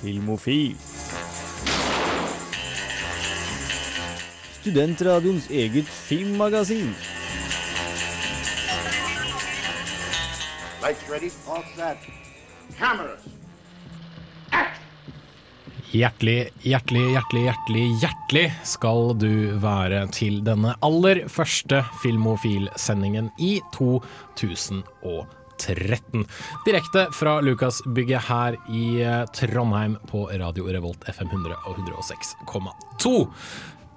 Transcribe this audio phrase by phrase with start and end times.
[0.00, 0.76] Filmofil.
[4.60, 6.94] Studentradioens eget filmmagasin.
[10.82, 11.98] Lights ready, all set.
[12.78, 13.20] Cameras.
[15.90, 23.58] Hjertelig, hjertelig, hjertelig, hjertelig, hjertelig skal du være til denne aller første Filmofil-sendingen i
[25.60, 26.24] 2013.
[26.66, 33.14] Direkte fra Lukasbygget her i eh, Trondheim på Radio Revolt FM 100 og 106,2.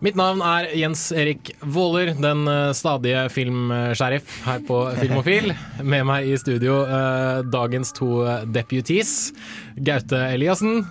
[0.03, 5.53] Mitt navn er Jens Erik Våler, den eh, stadige filmsheriff her på Filmofil.
[5.79, 9.31] Med meg i studio eh, dagens to deputies.
[9.79, 10.83] Gaute Eliassen.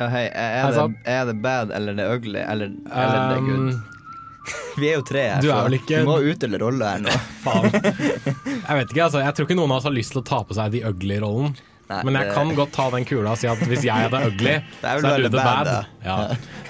[0.00, 3.98] Ja, hei, er det, er det bad eller det ugly, eller, eller det good?
[4.80, 7.16] Vi er jo tre her, du så ikke- vi må utdele rolle her nå.
[7.44, 7.66] faen.
[7.74, 9.20] Jeg vet ikke, altså.
[9.24, 11.56] Jeg tror ikke noen av oss har lyst til å ta på seg de ugly-rollen.
[11.90, 14.52] Men jeg det- kan godt ta den kula og si at hvis jeg the ugly,
[14.80, 15.86] Det er så er du the bad, bad.
[16.06, 16.18] Ja.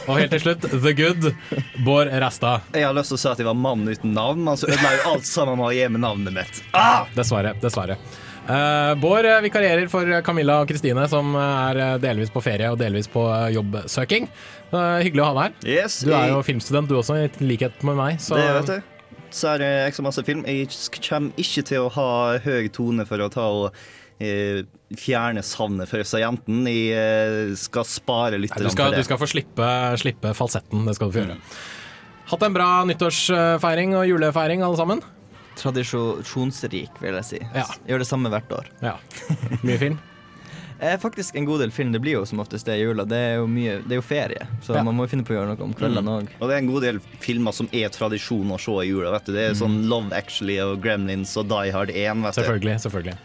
[0.08, 1.26] Og helt til slutt, the good,
[1.84, 2.54] Bård Resta.
[2.72, 4.94] Jeg har lyst til å si at jeg var mann uten navn, men så ødela
[4.96, 6.62] jo alt sammen med å gi meg navnet mitt.
[7.14, 7.52] Dessverre.
[7.60, 7.98] dessverre.
[8.50, 12.80] Uh, Bård eh, vikarierer for Camilla og Kristine, som eh, er delvis på ferie og
[12.80, 13.22] delvis på
[13.54, 14.26] jobbsøking.
[14.70, 15.68] Uh, hyggelig å ha deg her.
[15.82, 18.18] Yes, Du er jeg- jo filmstudent du også, i likhet med meg.
[18.22, 18.82] Så Det vet jeg
[19.30, 20.44] Så er det ekstra masse film.
[20.44, 20.68] Jeg
[21.08, 23.72] kommer ikke til å ha høy tone for å ta og
[24.20, 24.62] eh,
[24.98, 26.64] fjerne savnet for seg jenten.
[26.66, 26.90] Jeg
[27.50, 29.68] eh, skal spare litt Nei, du, skal, for du skal få slippe,
[30.02, 30.84] slippe falsetten.
[30.84, 31.38] Det skal du få gjøre.
[32.30, 35.00] Hatt en bra nyttårsfeiring og julefeiring, alle sammen?
[35.58, 37.40] Tradisjonsrik, vil jeg si.
[37.54, 37.66] Ja.
[37.88, 38.66] Gjør det samme hvert år.
[38.82, 38.96] Ja.
[39.62, 39.98] Mye film?
[40.80, 41.92] Eh, faktisk en god del film.
[41.92, 43.04] Det blir jo som oftest det i jula.
[43.04, 44.82] Det er jo, mye, det er jo ferie, så Ja.
[44.82, 46.28] man må jo finne på å gjøre noe om kveldene òg.
[46.40, 49.10] Og det er en god del filmer som er tradisjon å se i jula.
[49.12, 49.32] vet du.
[49.32, 52.22] Det er sånn Love Actually og Gremlins og Die Hard 1.
[52.22, 52.40] Vet du.
[52.40, 52.80] Selvfølgelig.
[52.80, 53.16] selvfølgelig.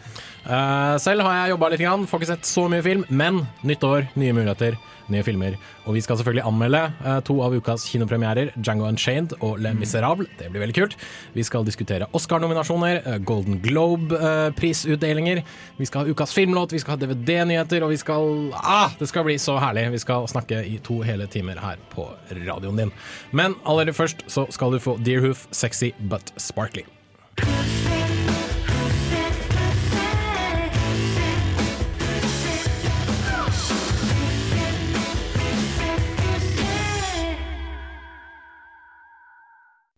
[0.46, 3.82] Eh, selv har jeg jobba litt, grann, får ikke sett så mye film, men nytt
[3.86, 4.76] år, nye muligheter,
[5.10, 5.56] nye filmer.
[5.86, 10.28] Og vi skal selvfølgelig anmelde eh, to av ukas kinopremierer, Django Unchained og Le Miserable.
[10.38, 10.96] Det blir veldig kult.
[11.34, 15.42] Vi skal diskutere Oscar-nominasjoner, eh, Golden Globe-prisutdelinger.
[15.76, 19.24] vi skal ha ukas filmlåt, vi skal ha DVD-nyheter, og vi skal Ah, det skal
[19.26, 19.90] bli så herlig.
[19.90, 22.06] Vi skal snakke i to hele timer her på
[22.46, 22.92] radioen din.
[23.32, 26.86] Men aller først så skal du få Deerhoof, sexy but sparkly.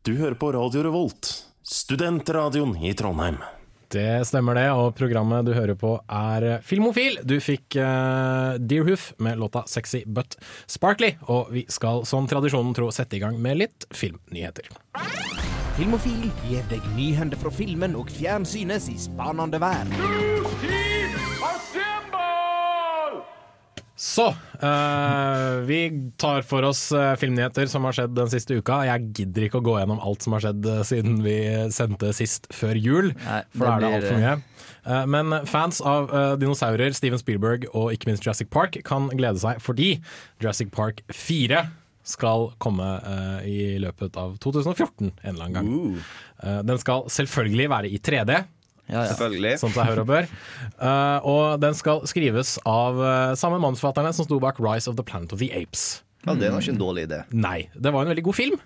[0.08, 1.28] Du hører på Radio Revolt,
[1.62, 3.34] studentradioen i Trondheim.
[3.92, 7.18] Det stemmer det, og programmet du hører på er Filmofil.
[7.28, 12.88] Du fikk uh, Deerhoof med låta 'Sexy But Sparkly', og vi skal som tradisjonen tro
[12.88, 14.72] sette i gang med litt filmnyheter.
[15.76, 20.87] Filmofil gir deg nyhender fra filmen og fjernsynets i spanende verden.
[23.98, 24.28] Så,
[24.62, 25.78] eh, vi
[26.16, 28.76] tar for oss eh, filmnyheter som har skjedd den siste uka.
[28.86, 31.34] Jeg gidder ikke å gå gjennom alt som har skjedd eh, siden vi
[31.74, 34.36] sendte sist før jul, Nei, for da er det altfor mye.
[35.10, 36.06] Men fans av
[36.40, 39.90] dinosaurer, Steven Spielberg og ikke minst Jurassic Park kan glede seg fordi
[40.40, 41.66] Jurassic Park 4
[42.08, 46.06] skal komme uh, i løpet av 2014 en eller annen gang.
[46.38, 48.38] Eh, den skal selvfølgelig være i 3D.
[48.88, 49.12] Ja, ja.
[49.12, 49.54] Selvfølgelig.
[49.60, 50.28] Sånn som seg hør og bør.
[50.80, 55.06] Uh, og den skal skrives av uh, samme manusforfatterne som sto bak 'Rise of the
[55.06, 56.02] Planet of the Apes'.
[56.26, 57.22] Ja, det nok ikke en dårlig idé.
[57.30, 58.58] Nei, det var en veldig god film.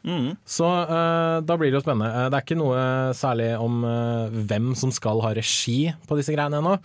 [0.48, 2.26] Så uh, da blir det jo spennende.
[2.32, 2.82] Det er ikke noe
[3.14, 3.84] særlig om
[4.48, 6.78] hvem som skal ha regi på disse greiene ennå.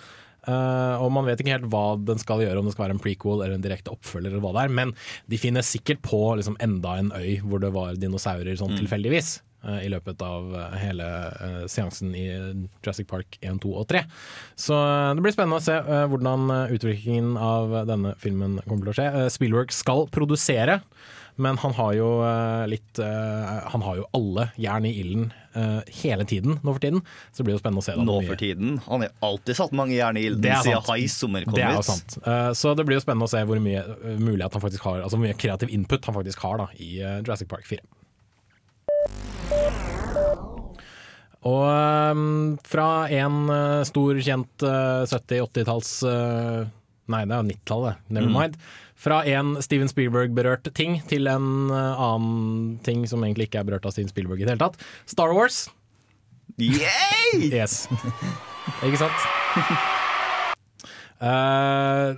[0.48, 3.02] Uh, og man vet ikke helt hva den skal gjøre, om det skal være en
[3.04, 4.32] prequel eller en direkte oppfølger.
[4.32, 4.94] eller hva det er Men
[5.28, 9.42] de finner sikkert på liksom, enda en øy hvor det var dinosaurer sånn tilfeldigvis.
[9.66, 12.26] Eh, I løpet av eh, hele eh, seansen i
[12.82, 14.04] Jurassic Park 1, 2 og 3.
[14.60, 14.78] Så
[15.18, 15.78] det blir spennende å se
[16.12, 19.30] hvordan utviklingen av denne filmen kommer til å skje.
[19.38, 20.82] Spielberg skal produsere.
[21.38, 22.06] Men han har jo
[22.66, 25.28] litt Han har jo alle jern i ilden
[26.00, 27.04] hele tiden nå for tiden.
[27.30, 27.94] Så det blir jo spennende å se.
[28.02, 28.80] Nå for tiden.
[28.88, 31.14] Han har alltid satt mange jern i ilden Det siden sant.
[31.14, 32.18] Summer kom Det er sant.
[32.58, 33.86] Så det blir jo spennende å se hvor mye
[34.18, 37.54] mulighet han faktisk har Altså hvor mye kreativ input han faktisk har da i Jurassic
[37.54, 37.86] Park 4.
[41.46, 46.66] Og ehm, fra en eh, stor, kjent eh, 70-80-talls eh,
[47.08, 48.58] Nei, det er 90-tallet, never mind.
[49.00, 53.88] Fra en Steven Spielberg-berørt ting til en eh, annen ting som egentlig ikke er berørt
[53.88, 54.82] av Steven Spielberg i det hele tatt.
[55.08, 55.68] Star Wars.
[56.58, 57.52] Yay!
[57.52, 57.86] Yes.
[58.82, 59.30] Ikke sant?
[61.18, 62.12] Eh,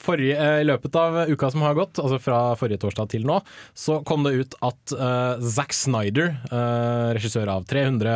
[0.00, 3.36] Forrige, eh, I løpet av uka som har gått, altså fra forrige torsdag til nå,
[3.76, 8.14] så kom det ut at uh, Zack Snyder, uh, regissør av 300,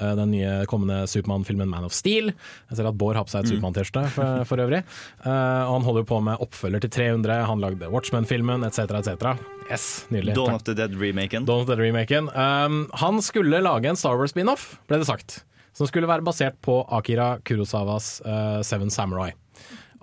[0.00, 3.44] uh, den nye kommende Supermann-filmen Man of Steel Jeg ser at Bård har på seg
[3.44, 4.80] et Supermann-T-skjorte for, for øvrig.
[5.26, 9.36] Uh, han holder på med oppfølger til 300, han lagde Watchmen-filmen etc., etc.
[9.68, 10.38] Yes, nydelig.
[10.38, 11.44] Dawn of the Dead-remaken.
[11.44, 12.32] Dawn of the Dead-remaken.
[12.32, 15.42] Um, han skulle lage en Star Wars-spin-off, ble det sagt.
[15.76, 18.22] Som skulle være basert på Akira Kurosawas
[18.64, 19.34] Seven Samurai.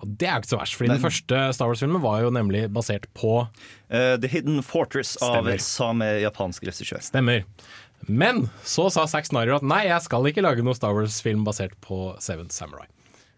[0.03, 2.65] Og det er jo ikke så verst, fordi den første Star Wars-filmen var jo nemlig
[2.75, 5.63] basert på uh, The Hidden Fortress av Stemmer.
[5.63, 6.99] samme japansk regissør.
[7.05, 7.45] Stemmer.
[8.07, 11.77] Men så sa Zack Snyder at nei, jeg skal ikke lage noe Star Wars-film basert
[11.83, 12.89] på Seven Samurai.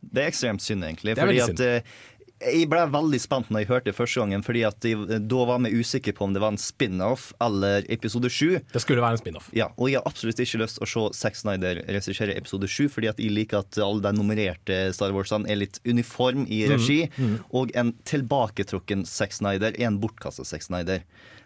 [0.05, 1.15] Det er ekstremt synd, egentlig.
[1.17, 1.61] Fordi synd.
[1.61, 1.95] at eh,
[2.45, 5.61] Jeg ble veldig spent når jeg hørte det første gangen, fordi at jeg, da var
[5.65, 8.59] vi usikre på om det var en spin-off eller episode sju.
[8.71, 9.49] Det skulle være en spin-off.
[9.55, 12.87] Ja, og jeg har absolutt ikke lyst til å se Zack Snyder regissere episode sju,
[12.91, 17.01] fordi at jeg liker at alle de nummererte Star Warsene er litt uniform i regi,
[17.49, 21.05] og en tilbaketrukken Zack Snyder er en bortkastet Zack Snyder.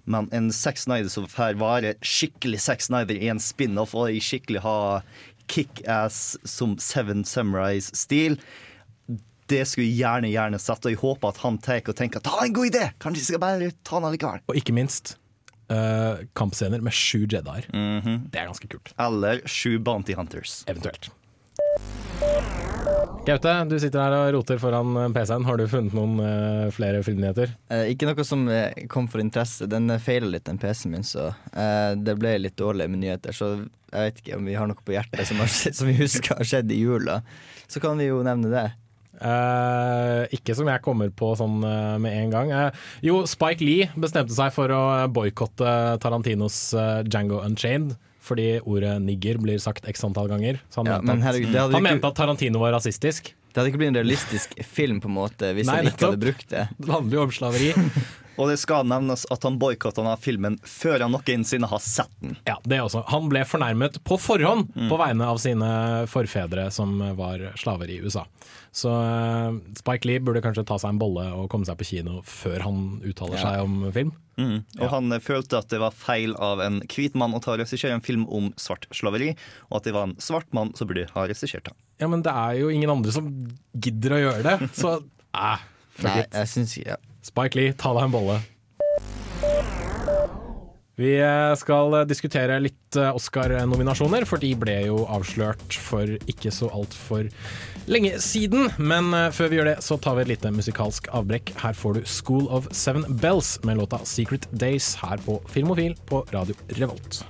[0.10, 4.22] Men en Zack Snyder som får være skikkelig Zack Snyder i en spin-off, og i
[4.24, 4.80] skikkelig ha
[5.50, 8.40] kickass som Seven Samurais-stil,
[9.50, 12.38] det skulle jeg gjerne gjerne sett, og jeg håper at han tar og tenker ta
[12.44, 12.86] en god idé!
[13.02, 14.44] Kanskje jeg skal bare ta den allikevel.
[14.50, 15.16] Og ikke minst
[15.74, 17.70] uh, kampscener med sju Jedier.
[17.70, 18.94] Det er ganske kult.
[19.00, 20.64] Eller sju Bounty Hunters.
[20.70, 21.12] Eventuelt.
[23.28, 25.46] Gaute, du sitter her og roter foran eh, PC-en.
[25.46, 27.52] Har du funnet noen uh, flere filmnyheter?
[27.70, 28.48] Uh, ikke noe som
[28.90, 29.68] kom for interesse.
[29.70, 33.36] Den feiler litt, den PC-en min, så eh, det ble litt dårlig med nyheter.
[33.36, 35.52] Så jeg vet ikke om vi har noe på hjertet som, har,
[35.82, 37.20] som vi husker har skjedd i jula.
[37.68, 38.66] Så kan vi jo nevne det.
[39.20, 42.54] Eh, ikke som jeg kommer på sånn uh, med en gang.
[42.54, 45.74] Uh, jo, Spike Lee bestemte seg for å boikotte
[46.04, 46.62] Tarantinos
[47.08, 47.98] Django Unchained.
[48.30, 50.60] Fordi ordet nigger blir sagt x antall ganger.
[50.70, 53.34] Så han, Ja, mente, men at, herregud, det han ikke- mente at Tarantino var rasistisk.
[53.50, 56.22] Det hadde ikke blitt en realistisk film på en måte hvis Nei, han ikke hadde
[56.22, 56.68] brukt det.
[56.80, 57.72] Det handler jo om slaveri.
[58.40, 62.38] Og det skal nevnes at han boikotta denne filmen før han noensinne har sett den.
[62.48, 63.04] Ja, det også.
[63.12, 65.72] Han ble fornærmet på forhånd på vegne av sine
[66.08, 68.24] forfedre som var slaver i USA.
[68.72, 72.22] Så eh, Spike Lee burde kanskje ta seg en bolle og komme seg på kino
[72.28, 74.14] før han uttaler seg om film.
[74.40, 77.64] Og han eh, følte at det var feil av en hvit mann å ta og
[77.64, 79.34] regissere en film om svart slaveri,
[79.70, 81.78] og at det var en svart mann som burde ha regissert den.
[82.00, 83.28] Ja, men det er jo ingen andre som
[83.74, 85.68] gidder å gjøre det, så eh,
[86.00, 86.40] fuck Nei, it.
[86.44, 87.02] jeg synes, ikke ja.
[87.26, 88.40] Spike Lee, ta deg en bolle.
[91.00, 96.52] Vi eh, skal eh, diskutere litt eh, Oscar-nominasjoner, for de ble jo avslørt for ikke
[96.52, 97.30] så altfor
[97.88, 98.68] lenge siden.
[98.78, 101.56] Men før vi gjør det, så tar vi et lite musikalsk avbrekk.
[101.64, 106.26] Her får du School of Seven Bells med låta Secret Days her på Filmofil på
[106.36, 107.24] Radio Revolt.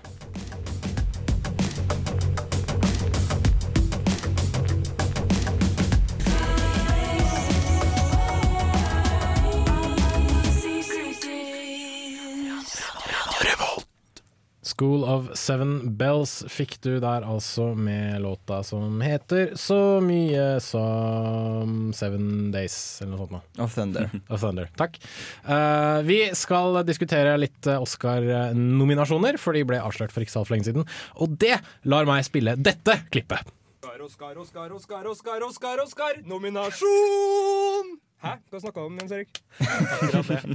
[14.69, 21.89] School of Seven Bells fikk du der altså med låta som heter så mye som
[21.95, 23.65] Seven Days, eller noe sånt noe.
[23.65, 24.09] Of Thunder.
[24.33, 24.69] Of Thunder.
[24.79, 24.99] Takk.
[25.47, 30.57] Uh, vi skal diskutere litt eh, Oscar-nominasjoner, for de ble avslørt for ikke så altfor
[30.57, 30.85] lenge siden.
[31.19, 31.57] Og det
[31.89, 33.55] lar meg spille dette klippet.
[33.99, 36.21] Oscar, Oscar, Oscar, Oscar, Oscar, Oscar!
[36.25, 37.97] Nominasjon!
[38.23, 38.35] Hæ?
[38.51, 39.41] Hva snakka du om, Jens Erik?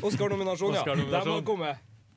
[0.02, 0.84] Oscar-nominasjon, ja.
[0.84, 1.74] Der må du komme.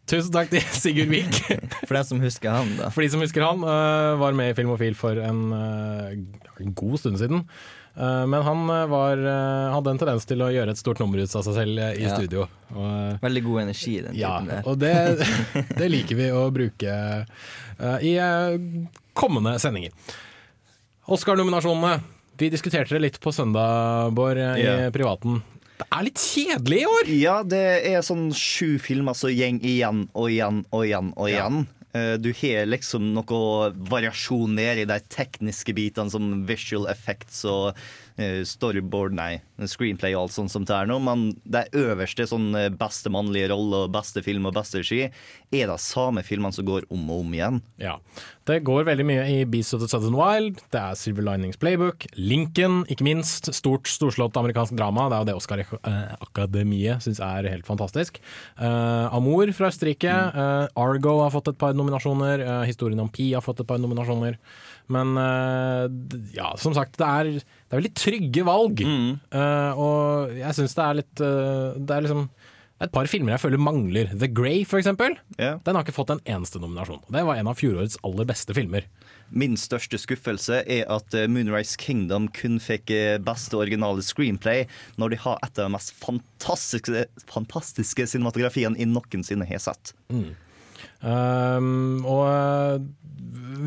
[0.07, 1.41] Tusen takk til Sigurd Vik.
[1.87, 2.91] For de som husker han, da.
[2.93, 7.19] For de som husker han, eh, var med i Filmofil for en, eh, god stund
[7.19, 7.43] siden.
[7.97, 8.61] Eh, men han
[8.91, 9.19] var,
[9.73, 12.13] hadde en tendens til å gjøre et stort nummer ut av seg selv i Ja.
[12.15, 12.47] studio.
[12.75, 14.63] Og, Veldig god energi, den ja, typen der.
[14.69, 14.95] og det,
[15.81, 16.95] det liker vi å bruke
[18.01, 18.13] i
[19.17, 19.91] kommende sendinger.
[21.07, 21.99] Oscar-nominasjonene.
[22.37, 24.89] Vi diskuterte det litt på søndag, Bård, i yeah.
[24.93, 25.41] privaten.
[25.77, 27.09] Det er litt kjedelig i år!
[27.21, 31.59] Ja, det er sånn sju filmer som går igjen og igjen og igjen og igjen.
[31.65, 31.73] Ja.
[32.21, 37.85] Du har liksom noe variasjon ned i de tekniske bitene som visual effects og eh,
[38.17, 39.37] storyboard, nei,
[39.69, 43.51] screenplay og alt sånt som det er nå, men de øverste sånn eh, beste mannlige
[43.51, 47.23] rolle og beste film og beste regi er de samme filmene som går om og
[47.23, 47.61] om igjen.
[47.81, 47.97] Ja.
[48.47, 52.07] Det går veldig mye i Beast of the Southern Wild, det er Silver Linings Playbook,
[52.17, 53.51] Lincoln, ikke minst.
[53.55, 55.07] Stort, storslått amerikansk drama.
[55.09, 58.21] Det er jo det Oscar-akademiet syns er helt fantastisk.
[58.59, 60.13] Uh, Amour fra Østerrike.
[60.35, 62.43] Uh, Argo har fått et par nominasjoner.
[62.43, 64.39] Uh, Historien om Pi har fått et par nominasjoner.
[64.91, 65.85] Men eh,
[66.35, 67.31] ja, som sagt, det er,
[67.67, 68.83] det er veldig trygge valg.
[68.83, 72.29] Eh, og jeg syns det er litt uh, Det er liksom
[72.77, 74.11] et par filmer jeg føler mangler.
[74.21, 75.15] The Grey, for eksempel.
[75.41, 75.55] Ja.
[75.65, 77.01] Den har ikke fått en eneste nominasjon.
[77.09, 78.85] Det var en av fjorårets aller beste filmer.
[79.33, 82.93] Min største skuffelse er at eh, Moonrise Kingdom kun fikk
[83.25, 84.67] beste originale screenplay,
[85.01, 89.97] når de har et av de mest fantastiske, fantastiske cinematografiene jeg noensinne har sett.
[91.01, 92.81] Um, og eh,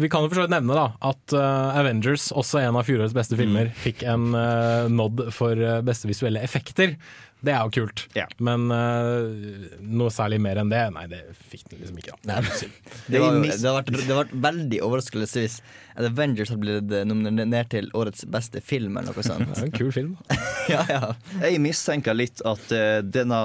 [0.00, 3.14] vi kan jo for så vidt nevne da at uh, Avengers, også en av fjorårets
[3.16, 6.96] beste filmer, fikk en uh, nod for beste visuelle effekter.
[7.40, 8.28] Det er jo kult, yeah.
[8.44, 12.18] men noe særlig mer enn det, nei, det fikk den liksom ikke.
[12.28, 12.37] da.
[13.08, 15.54] Det, var det, har vært, det har vært veldig overraskende hvis
[15.96, 19.49] Avengers hadde blitt nominert til årets beste film eller noe sånt.
[19.54, 20.12] Det er en kul film.
[20.75, 21.00] ja, ja.
[21.46, 22.76] Jeg mistenker litt at
[23.08, 23.40] denne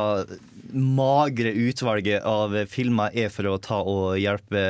[0.73, 4.65] magre utvalget av filmer er for å ta og hjelpe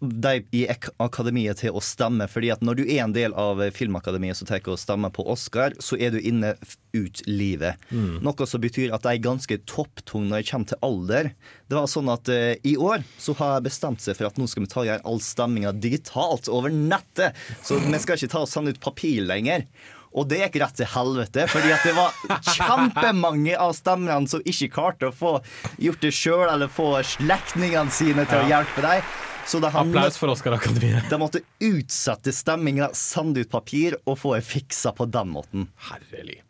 [0.00, 0.62] de i
[1.02, 2.28] akademiet til å stemme.
[2.30, 5.74] fordi at når du er en del av Filmakademiet som tar og stemmer på Oscar,
[5.82, 6.54] så er du inne
[6.94, 7.80] ut livet.
[8.22, 11.30] Noe som betyr at de er ganske topptunge når det kommer til alder.
[11.68, 14.48] Det var sånn at uh, I år så har jeg bestemt seg for at nå
[14.50, 17.38] skal vi ta gjøre all stemminga digitalt over nettet.
[17.64, 19.66] Så vi skal ikke ta og sende ut papir lenger.
[20.10, 22.14] Og det gikk rett til helvete, fordi at det var
[22.56, 25.36] kjempemange av stemmerne som ikke klarte å få
[25.78, 29.04] gjort det sjøl, eller få slektningene sine til å hjelpe deg.
[29.46, 31.08] Så de, har Applaus for Oscar-akademiet.
[31.10, 35.70] de måtte utsette stemminga, sende ut papir og få det fiksa på den måten.
[35.90, 36.40] Herlig.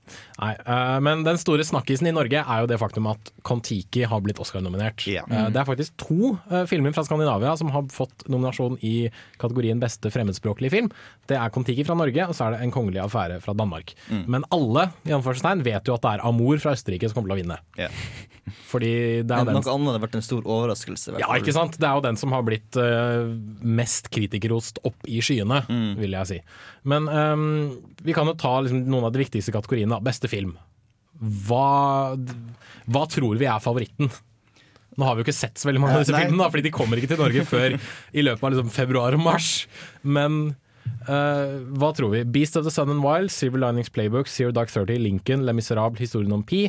[0.41, 4.23] Nei, eh, men den store snakkisen i Norge er jo det faktum at Kon-Tiki har
[4.25, 5.05] blitt Oscar-nominert.
[5.07, 9.81] Eh, det er faktisk to eh, filmer fra Skandinavia som har fått nominasjon i kategorien
[9.83, 10.91] beste fremmedspråklige film.
[11.31, 13.95] Det er Kon-Tiki fra Norge, og så er det En kongelig affære fra Danmark.
[14.31, 15.15] Men alle i
[15.65, 17.59] vet jo at det er Amour fra Østerrike som kommer til å vinne.
[17.81, 17.89] Ja.
[18.71, 21.15] Fordi det er Men den noe annet hadde vært en stor overraskelse.
[21.21, 21.79] ja, ikke sant?
[21.81, 23.31] Det er jo den som har blitt eh,
[23.63, 25.63] mest kritikerrost opp i skyene,
[26.01, 26.39] vil jeg si.
[26.89, 27.45] Men um,
[28.03, 29.93] vi kan jo ta liksom, noen av de viktigste kategoriene.
[29.93, 30.01] da.
[30.05, 30.57] Beste film.
[31.21, 32.17] Hva,
[32.89, 34.09] hva tror vi er favoritten?
[34.99, 36.25] Nå har vi jo ikke sett så veldig mange av disse Nei.
[36.25, 39.23] filmene, da, fordi de kommer ikke til Norge før i løpet av liksom, februar og
[39.23, 39.51] mars.
[40.03, 40.41] Men
[41.07, 42.25] uh, hva tror vi?
[42.25, 46.01] Beast of the Sun and Wild, Silver Linings Playbook, Zero Dark Thirty, Lincoln, Le Miserable,
[46.01, 46.67] Historien om Pi,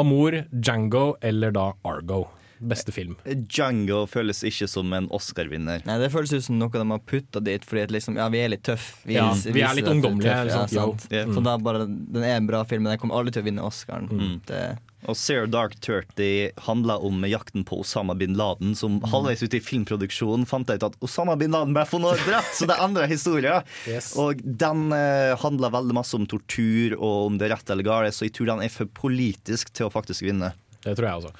[0.00, 2.24] Amour, Django eller da Argo.
[2.62, 3.16] Beste film.
[3.26, 5.82] Django føles ikke som en Oscar-vinner.
[5.88, 8.42] Nei, Det føles ut som noe de har putta dit fordi at liksom, ja, vi
[8.44, 9.10] er litt tøffe.
[9.10, 11.26] Ja, vi er litt ungdommelige, liksom, Ja, yeah.
[11.26, 11.34] sant.
[11.34, 13.66] Så da bare, Den er en bra film, men den kommer aldri til å vinne
[13.66, 14.08] Oscaren.
[14.12, 14.40] Mm.
[14.46, 14.62] Det,
[15.10, 19.62] Og Zero Dark Thirty handla om jakten på Osama bin Laden, som halvveis ute i
[19.64, 23.66] filmproduksjonen fant jeg ut at Osama bin Laden ble funnet drept, så det endra historien.
[23.92, 24.12] Yes.
[24.16, 28.14] Og den eh, handla veldig masse om tortur og om det er rett eller galt,
[28.14, 30.52] så jeg tror den er for politisk til å faktisk vinne.
[30.84, 31.32] Det tror jeg også.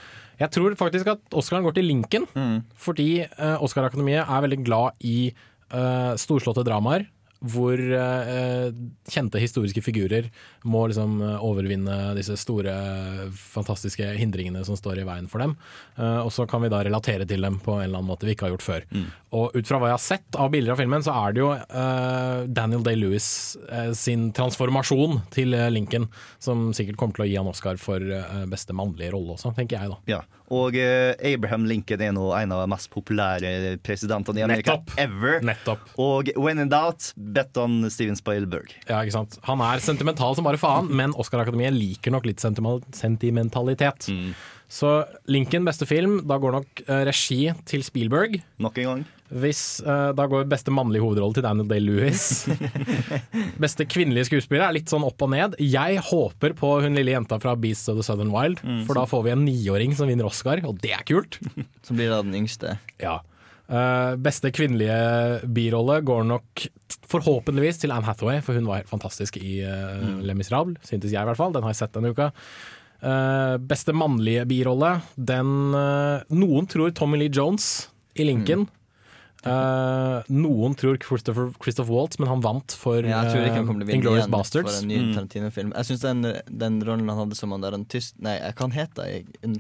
[0.43, 2.27] Jeg tror faktisk at Oscaren går til Lincoln,
[2.75, 7.07] fordi eh, Oscar-akademiet er veldig glad i eh, storslåtte dramaer.
[7.43, 8.69] Hvor eh,
[9.11, 10.29] kjente historiske figurer
[10.69, 12.73] må liksom eh, overvinne disse store,
[13.35, 15.57] fantastiske hindringene som står i veien for dem.
[15.97, 18.37] Eh, og så kan vi da relatere til dem på en eller annen måte vi
[18.37, 18.87] ikke har gjort før.
[19.33, 21.49] Og ut fra hva jeg har sett av bilder av filmen, så er det jo
[22.53, 23.27] Daniel Day-Lewis
[23.97, 26.05] sin transformasjon til Lincoln
[26.43, 28.05] som sikkert kommer til å gi han Oscar for
[28.51, 29.99] beste mannlige rolle også, tenker jeg da.
[30.19, 30.21] Ja.
[30.53, 34.93] Og Abraham Lincoln er nå en av de mest populære presidentene i Amerika Nettopp.
[35.01, 35.41] ever.
[35.49, 35.89] Nettopp.
[35.97, 38.73] Og when in doubt, bet on Steven Spielberg.
[38.89, 39.39] Ja, ikke sant?
[39.49, 42.99] Han er sentimental som bare faen, men Oscar-akademiet liker nok litt sentimentalitet.
[42.99, 44.11] sentimentalitet.
[44.73, 44.91] Så
[45.29, 48.39] Lincoln beste film, da går nok eh, regi til Spielberg.
[48.63, 49.03] Nok en gang.
[49.43, 52.47] Hvis, eh, da går beste mannlige hovedrolle til Daniel Day-Lewis.
[53.65, 55.59] beste kvinnelige skuespiller er litt sånn opp og ned.
[55.61, 59.27] Jeg håper på hun lille jenta fra Beast of the Southern Wild, for da får
[59.27, 61.37] vi en niåring som vinner Oscar, og det er kult.
[61.87, 62.79] som blir da den yngste.
[63.03, 63.19] Ja.
[63.73, 66.67] Eh, beste kvinnelige birolle går nok
[67.09, 71.21] forhåpentligvis til Anne Hathaway, for hun var helt fantastisk i uh, Le Miserable, syntes jeg
[71.21, 71.53] i hvert fall.
[71.55, 72.31] Den har jeg sett denne uka.
[73.03, 78.69] Uh, beste mannlige birolle, den Noen tror Tommy Lee Jones i Lincoln.
[79.43, 83.25] Eh, noen tror Christopher, Christopher Waltz, men han vant for Ja,
[83.91, 84.77] Inglorious Bastards.
[84.77, 85.51] for en ny mm.
[85.51, 85.73] film.
[85.75, 88.77] Jeg syns den, den rollen han hadde som han der en tysk Nei, hva han
[88.77, 89.59] het han?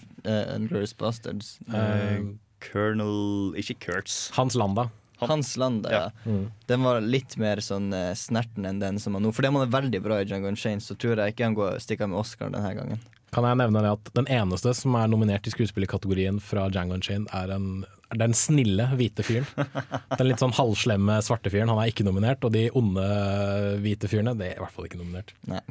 [0.62, 1.56] Inglorious Bastards?
[1.66, 2.22] Eh,
[2.70, 4.30] Colonel Ikke Kurtz.
[4.36, 4.88] Hans Landa.
[5.22, 6.10] Hans Landa, ja.
[6.24, 6.50] Mm.
[6.66, 9.32] Den var litt mer sånn eh, snerten enn den som han nå.
[9.34, 12.10] Fordi han er veldig bra i Django Unchained, så tror jeg ikke han går stikker
[12.10, 13.02] med Oscar denne gangen.
[13.32, 17.30] Kan jeg nevne det at Den eneste som er nominert i skuespillerkategorien fra Django Unchained,
[17.32, 19.48] er, en, er den snille hvite fyren.
[20.18, 22.44] Den litt sånn halvslemme svarte fyren, han er ikke nominert.
[22.44, 23.06] Og de onde
[23.84, 25.32] hvite fyrene, det er i hvert fall ikke nominert.
[25.48, 25.62] Nei.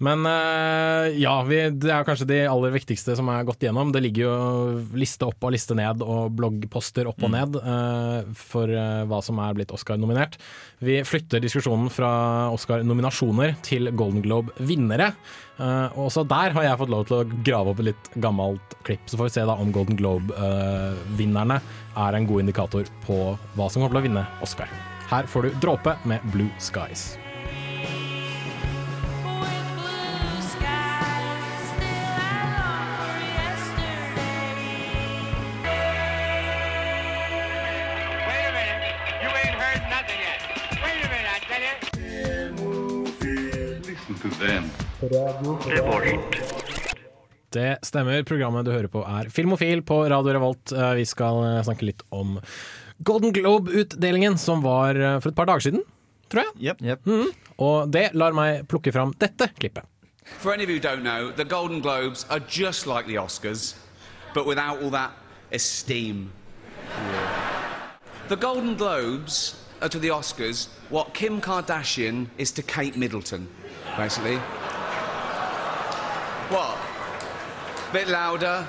[0.00, 3.90] Men eh, ja, vi, det er kanskje de aller viktigste som er gått gjennom.
[3.92, 8.72] Det ligger jo liste opp og liste ned og bloggposter opp og ned eh, for
[8.72, 10.40] eh, hva som er blitt Oscar-nominert.
[10.80, 12.10] Vi flytter diskusjonen fra
[12.54, 15.12] Oscar-nominasjoner til Golden Globe-vinnere.
[15.60, 19.04] Og også der har jeg fått lov til å grave opp et litt gammelt klipp,
[19.04, 21.60] så får vi se da om Golden Globe-vinnerne
[22.00, 24.72] er en god indikator på hva som kommer til å vinne Oscar.
[25.12, 27.10] Her får du Dråpe med Blue Skies.
[47.50, 48.22] Det stemmer.
[48.24, 50.72] Programmet du hører på er Filmofil på Radio Revolt.
[50.72, 52.38] Eh, Vi skal eh, snakke litt om
[53.04, 55.84] Golden Globe-utdelingen som var eh, for et par dager siden,
[56.32, 56.70] tror jeg.
[56.70, 56.80] Yep.
[56.80, 57.00] Yep.
[57.60, 59.84] Og det lar meg plukke fram dette klippet.
[60.38, 63.74] For any of you who don't know, the Golden Globes are just like the Oscars,
[64.32, 65.10] but without all that
[65.52, 66.30] esteem.
[68.28, 73.48] The Golden Globes are to the Oscars what Kim Kardashian is to Kate Middleton,
[73.96, 74.36] basically.
[76.50, 76.76] What?
[77.92, 78.66] Bit louder,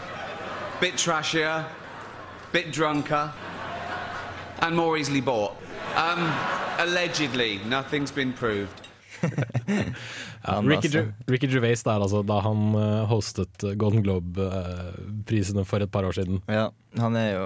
[0.79, 1.63] bit trashier,
[2.51, 3.31] bit drunker,
[4.61, 5.55] and more easily bought.
[5.95, 6.31] Um,
[6.79, 8.81] allegedly, nothing's been proved.
[10.47, 15.91] Ja, Ricky, Ger- Ricky Gervais der, altså, da han eh, hostet Golden Globe-prisene for et
[15.93, 16.39] par år siden.
[16.49, 16.63] Ja,
[16.97, 17.43] han er jo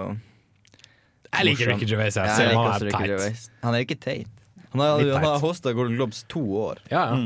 [1.34, 1.74] Jeg liker morsom.
[1.82, 3.10] Ricky Gervais, jeg, Ja, selv jeg han er Ricky teit.
[3.10, 3.42] Gervais.
[3.66, 4.28] Han er ikke teit.
[4.76, 5.46] Han har, Litt han har teit.
[5.46, 6.82] hosta Golden Globes to år.
[6.92, 7.20] Ja, ja.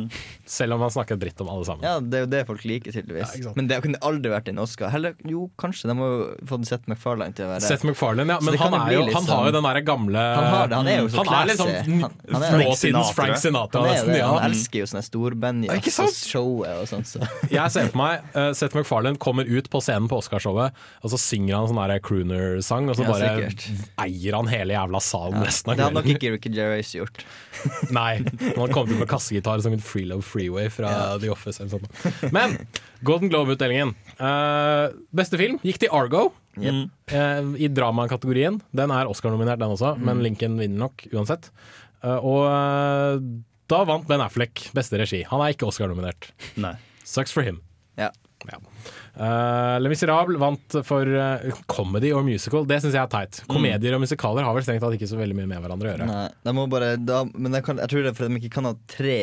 [0.50, 1.84] Selv om han snakker dritt om alle sammen.
[1.86, 3.36] Ja, Det er jo det folk liker, tydeligvis.
[3.42, 3.54] Ja.
[3.58, 4.90] Men det kunne aldri vært en Oscar.
[4.94, 5.90] Heller, jo, kanskje.
[5.90, 8.40] De må jo fått Seth MacFarlane til å være Seth MacFarlane, ja.
[8.46, 10.68] Men han, jo er jo, liksom, han har jo sånn- den derre gamle Han har
[10.72, 11.70] det, han er jo så Han er liksom
[12.60, 13.82] nåtidens Frank Sinatra.
[13.82, 17.10] Han, er nesten, han elsker jo sånne storbands Ikke og showet og sånt.
[17.10, 17.22] Så.
[17.58, 21.20] Jeg ser for meg uh, Seth MacFarlane kommer ut på scenen på Oscarshowet, og så
[21.22, 23.68] synger han sånn crooner-sang, og så bare sikkert.
[24.06, 26.20] eier han hele jævla salen resten av Det hadde nok kvelden.
[26.20, 27.24] ikke Ricky Gervais gjort.
[27.96, 30.92] Nei, han kommet ut med kassegitar som en Freelove Freeway fra
[31.22, 32.32] The Office eller sånt.
[32.36, 32.56] Men
[33.06, 33.96] Golden Globe-utdelingen.
[34.20, 36.30] Uh, beste film gikk til Argo.
[36.60, 36.80] Yep.
[37.12, 38.62] Uh, I dramakategorien.
[38.76, 41.52] Den er Oscar-nominert, den også, men Lincoln vinner nok uansett.
[42.00, 43.22] Uh, og eh,
[43.70, 45.20] da vant Ben Affleck beste regi.
[45.30, 46.32] Han er ikke Oscar-nominert.
[47.04, 47.60] Sucks for him.
[48.00, 48.12] Ja.
[48.48, 48.62] Ja.
[49.20, 52.64] Uh, Le Miserable vant for uh, comedy og musical.
[52.70, 53.42] Det syns jeg er teit.
[53.52, 56.08] Komedier og musikaler har vel strengt tatt ikke så veldig mye med hverandre å gjøre.
[56.10, 58.54] Nei, de må bare da, Men jeg, kan, jeg tror det er fordi de ikke
[58.60, 59.18] kan ha tre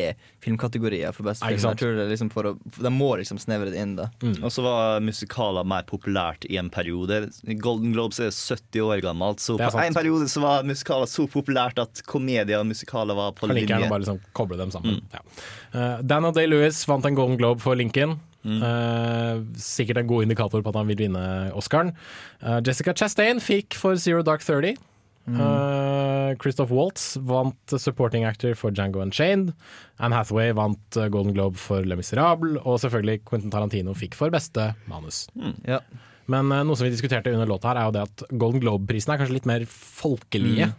[0.45, 1.57] filmkategorier for beste film.
[1.57, 4.09] Jeg tror det er liksom for å, De må liksom snevre det inn, da.
[4.37, 7.23] Og så var musikaler mer populært i en periode.
[7.63, 11.81] Golden Globes er 70 år gammelt, så på en periode så var musikaler så populært
[11.81, 13.93] at komedier og musikaler var på Kan like gjerne linje.
[13.95, 15.01] bare liksom koble dem sammen.
[15.13, 15.25] Ja.
[15.73, 18.19] Uh, Daniel Day-Lewis vant en Golden Globe for Lincoln.
[18.45, 21.23] Eh, sikkert en god indikator på at han vil vinne
[21.57, 21.93] Oscaren.
[22.41, 24.75] Uh, Jessica Chastain fikk for Zero Dark Thirty.
[25.27, 29.51] Uh, Christoph Waltz vant Supporting Actor for Django Unchained.
[29.99, 32.55] Anne Hathaway vant Golden Globe for Le Miserable.
[32.63, 35.25] Og selvfølgelig Quentin Tarantino fikk for beste manus.
[35.67, 35.81] Ja.
[36.31, 39.19] Men noe som vi diskuterte under låta her, er jo det at Golden Globe-prisen er
[39.19, 40.71] kanskje litt mer folkelige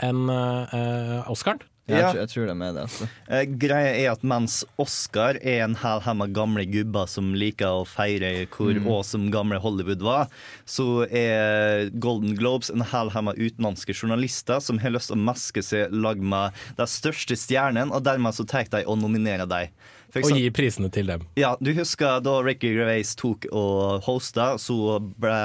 [0.00, 1.60] enn uh, Oscaren.
[1.90, 2.10] Jeg, Ja.
[2.12, 3.08] tror, jeg tror de er det, altså.
[3.28, 7.86] Eh, Greia er at mens Oscar er en haug med gamle gubber som liker å
[7.88, 10.28] feire hvor awesome gamle Hollywood var,
[10.64, 15.62] så er Golden Globes en haug med utenlandske journalister som har lyst til å meske
[15.66, 19.68] seg lag med de største stjernene, og dermed så tar de og nominerer dem.
[20.16, 21.22] Og gi prisene til dem.
[21.38, 25.36] Ja, du husker da Ricky Gervais tok og hosta, så ble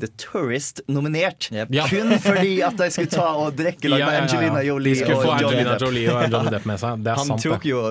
[0.00, 1.48] The Tourist nominert.
[1.54, 1.72] Yep.
[1.74, 1.86] Ja.
[1.88, 5.24] Kun fordi at de skulle ta og drikke lag med Angelina Jolie De skulle og
[5.24, 5.86] få Johnny Angelina Depp.
[5.88, 7.02] Jolie og Johnny Depp med seg.
[7.04, 7.72] Det er Han sant, tok det.
[7.72, 7.82] jo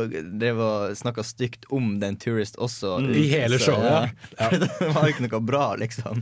[0.43, 2.97] Det var snakka stygt om den Tourist også.
[3.10, 4.13] I hele Så, showet.
[4.38, 4.49] Ja.
[4.63, 6.21] det var jo ikke noe bra, liksom.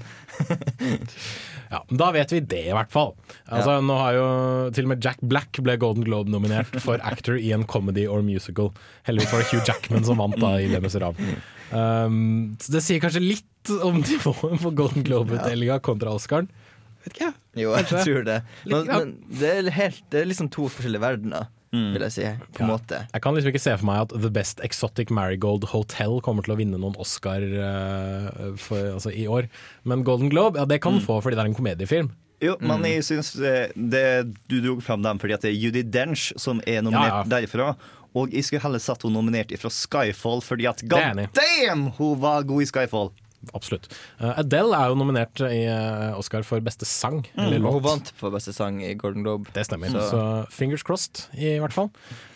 [1.71, 3.13] Ja, da vet vi det, i hvert fall.
[3.47, 4.25] Altså, Nå har jo
[4.75, 8.21] Til og med Jack Black ble Golden Globe nominert for actor i en comedy or
[8.25, 8.73] musical.
[9.08, 11.38] Heldigvis var det Hugh Jackman som vant da i Le Miserable.
[11.72, 16.50] Um, så det sier kanskje litt om nivået på Golden Globe-utdelinga kontra Oscaren.
[17.02, 17.36] Vet ikke jeg.
[17.63, 18.04] Jo, jeg Kanskje.
[18.06, 18.38] tror det.
[18.70, 22.28] Men, men det er helt Det er liksom to forskjellige verdener, vil jeg si.
[22.54, 22.76] På en Ja.
[22.76, 23.00] måte.
[23.13, 26.54] Jeg kan liksom ikke se for meg at The Best Exotic Marigold Hotel kommer til
[26.54, 29.50] å vinne noen Oscar uh, for, altså, i år.
[29.84, 31.06] Men Golden Globe, ja, det kan mm.
[31.08, 32.12] få fordi det er en komediefilm.
[32.41, 35.84] Jo, men jeg syns eh, det, du dro fram dem fordi at det er Judy
[35.86, 37.28] Dench som er nominert Ja, ja.
[37.36, 37.76] derifra.
[38.15, 41.00] Og jeg skulle heller satt henne nominert fra Skyfall, fordi at god
[41.38, 43.12] damn, hun var god i Skyfall.
[43.58, 43.88] Absolutt.
[44.19, 47.24] Eh, Adele er jo nominert i eh, Oscar for beste sang.
[47.38, 49.50] Eller Og hun vant for beste sang i Golden Globe.
[49.56, 49.89] Det stemmer.
[49.89, 51.89] Så- Så, fingers crossed, i hvert fall.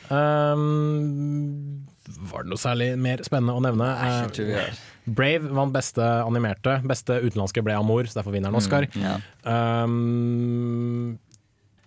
[0.09, 1.85] Um,
[2.31, 3.91] var det noe særlig mer spennende å nevne?
[4.37, 4.73] Vi Eh.
[5.07, 6.79] Brave vant beste animerte.
[6.87, 8.87] Beste utenlandske ble Amor, så derfor vinner han Oscar.
[8.95, 9.19] ja.
[9.45, 11.19] Um,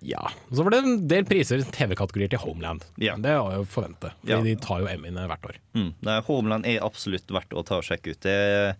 [0.01, 0.31] ja.
[0.55, 2.85] Så var det en del priser i TV-kategorier til Homeland.
[3.03, 3.17] Ja.
[3.19, 4.41] Det var jo forvente, for Ja.
[4.43, 5.57] de tar jo Emmyene hvert år.
[5.75, 5.93] Mm.
[6.07, 8.21] Nei, Homeland er absolutt verdt å ta og sjekke ut.
[8.21, 8.77] Det er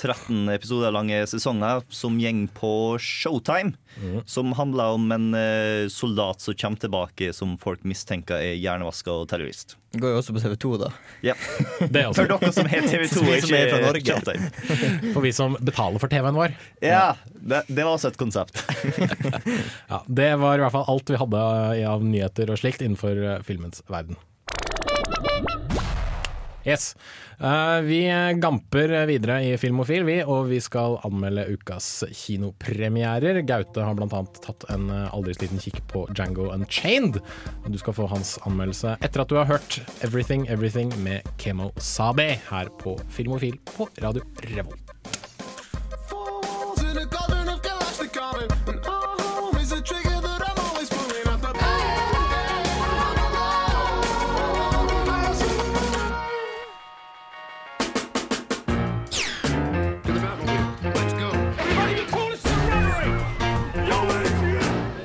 [0.00, 3.74] 13 episoder lange sesonger som gjeng på Showtime.
[4.26, 9.28] Som handler om en eh, soldat som kommer tilbake som folk mistenker er hjernevaska og
[9.30, 9.76] terrorist.
[9.92, 10.88] Det går jo også på TV2, da.
[11.20, 11.34] Ja.
[11.84, 14.06] Det er For dere som har TV2 Vi og som er fra Norge.
[14.08, 14.50] Showtime.
[15.14, 16.56] for vi som betaler for TV-en vår.
[16.80, 17.04] Ja,
[17.36, 18.56] det, det var også et konsept.
[19.92, 21.40] Ja, det var i hvert fall alt vi hadde
[21.92, 24.16] av nyheter og slikt innenfor eh, filmens verden.
[26.64, 26.92] Yes.
[27.42, 28.04] Uh, vi
[28.38, 33.42] gamper videre i Filmofil, vi, og vi skal anmelde ukas kinopremierer.
[33.48, 34.22] Gaute har bl.a.
[34.44, 37.18] tatt en eh, aldri så liten kikk på Django Unchained.
[37.66, 42.34] Du skal få hans anmeldelse etter at du har hørt Everything Everything med Kemo Sabe
[42.50, 44.22] her på Filmofil på Radio
[44.54, 44.92] Revolt.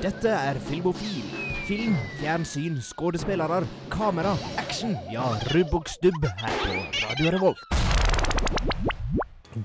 [0.08, 1.24] Dette er Filmofil.
[1.68, 3.58] Film, fjernsyn, skuespillere,
[3.92, 4.94] kamera, action.
[5.12, 7.66] Ja, rubb og stubb her på Radio Revolt.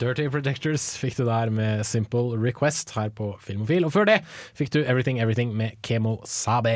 [0.00, 3.86] Dirty Projectors fikk du der med Simple Request her på Filmofil.
[3.86, 4.18] Og før det
[4.58, 6.74] fikk du Everything Everything med Kemo Sabe.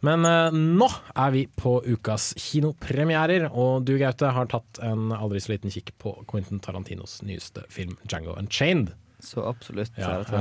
[0.00, 5.44] Men uh, nå er vi på ukas kinopremierer, og du Gaute har tatt en aldri
[5.44, 8.96] så liten kikk på Quentin Tarantinos nyeste film Django Unchained.
[9.24, 9.90] Så absolutt.
[9.96, 10.40] Ja, det.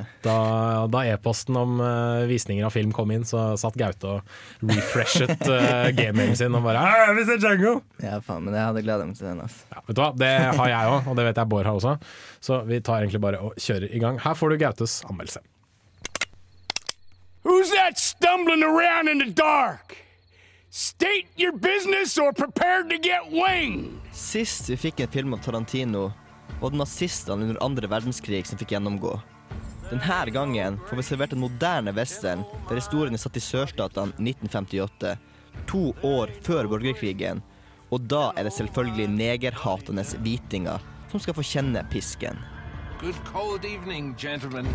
[0.00, 0.34] eh, Da,
[0.90, 4.32] da e-posten om eh, visninger av film kom inn, så satt Gaute og
[4.66, 7.76] refreshet uh, gmailen sin og bare «Ah, Vi ser Django!
[8.02, 9.44] Ja, faen, men jeg hadde gleda meg til den.
[9.46, 9.62] Altså.
[9.70, 10.10] Ja, vet du hva?
[10.24, 11.94] Det har jeg òg, og det vet jeg Bård har også.
[12.42, 14.18] Så vi tar egentlig bare og kjører i gang.
[14.26, 15.44] Her får du Gautes anmeldelse.
[17.44, 19.96] Who's that stumbling around in the dark?
[20.70, 23.94] State your business or prepare to get winged.
[24.12, 26.10] Sist vi fikk en film av Tarantino,
[26.60, 29.14] var det nazistene under andre verdenskrig som fikk gjennomgå.
[29.88, 35.14] Denne gangen får vi servert en moderne western der historien er satt i sørstatene 1958,
[35.70, 37.40] to år før borgerkrigen,
[37.88, 42.36] og da er det selvfølgelig negerhatende hvitinger som skal få kjenne pisken.
[43.00, 44.66] Good cold evening, gentlemen.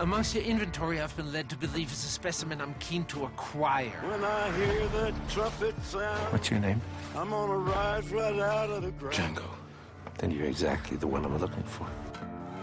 [0.00, 3.90] Amongst your inventory, I've been led to believe is a specimen I'm keen to acquire.
[4.06, 6.80] When I hear the trumpet sound, What's your name?
[7.16, 9.14] I'm gonna rise right out of the ground.
[9.14, 9.57] Django.
[10.18, 11.86] Then you're exactly the one I'm looking for.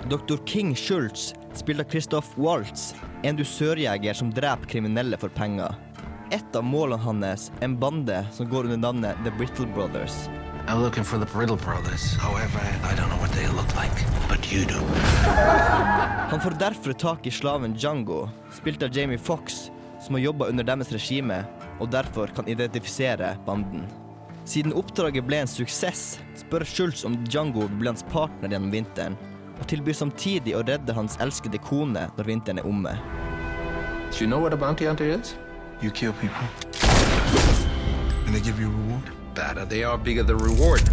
[0.10, 0.38] Dr.
[0.46, 5.74] King Schultz, spiller av Christoph Waltz, en dusørjeger som dreper kriminelle for penger.
[6.32, 10.28] Et av målene hans en bande som går under navnet The Brittle Brothers.
[10.68, 12.16] I'm looking for the Brittle Brothers.
[12.18, 14.82] However, I don't know what they look like, but you do.
[16.30, 20.64] Han får derfor tak i slaven Django, spilt av Jamie Fox, som har jobba under
[20.64, 21.44] deres regime,
[21.80, 23.86] og derfor kan identifisere banden.
[24.46, 29.16] Siden oppdraget ble en suksess, spør Schultz om Django vil bli hans partner gjennom vinteren,
[29.58, 32.94] og tilbyr samtidig å redde hans elskede kone når vinteren er omme.
[34.14, 35.34] Do you know what a bounty hunter is?
[35.82, 36.46] You kill people,
[38.26, 39.12] and they give you a reward.
[39.34, 40.86] Better they are, bigger the reward.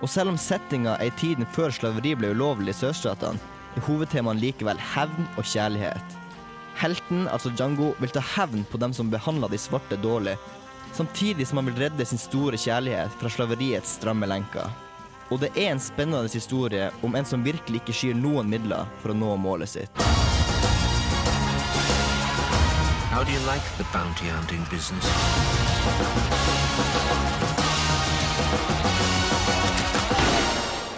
[0.00, 3.40] Og selv om settinga er i tiden før slaveri ble ulovlig i sørstatene,
[3.74, 6.20] er hovedtemaene likevel hevn og kjærlighet.
[6.78, 10.38] Helten, altså Django, vil ta hevn på dem som behandla de svarte dårlig,
[10.94, 14.70] samtidig som han vil redde sin store kjærlighet fra slaveriets stramme lenker.
[15.32, 19.14] Og det er en spennende historie om en som virkelig ikke skyr noen midler for
[19.14, 20.04] å nå målet sitt.
[23.14, 25.06] How do you like the bounty hunting business?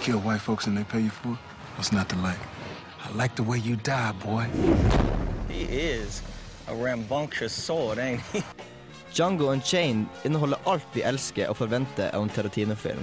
[0.03, 1.39] Kill white folks and they pay you for it?
[1.77, 2.41] What's not to like?
[3.05, 4.47] I like the way you die, boy.
[5.49, 6.23] He is
[6.69, 8.43] a rambunctious sword, ain't he?
[9.17, 13.01] Django Unchained inneholder alt vi elsker og forventer av en Tarantino-film.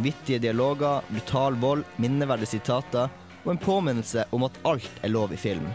[0.00, 3.10] Vittige dialoger, brutal vold, minneverdige sitater
[3.42, 5.66] og en påminnelse om at alt er lov i film.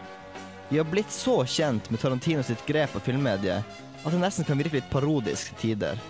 [0.70, 4.58] Vi har blitt så kjent med Tarantino sitt grep av filmmediet at det nesten kan
[4.58, 6.02] virke litt parodisk til tider.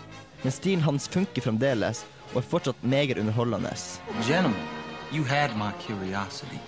[0.46, 3.76] Men stilen hans funker fremdeles og er fortsatt meget underholdende.
[4.24, 4.64] Gentlemen,
[5.12, 6.64] you had my curiosity,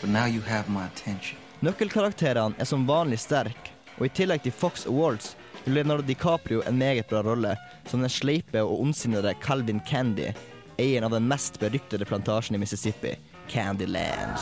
[0.00, 1.36] but now you have my attention.
[1.60, 5.20] Nøkkelkarakterene er som vanlig sterke, og i tillegg til Fox gjør
[5.64, 10.32] Leonardo DiCaprio en meget bra rolle som den sleipe og ondsinnede Calvin Candy,
[10.78, 13.14] eieren av den mest beryktede plantasjen i Mississippi,
[13.48, 14.38] Candyland.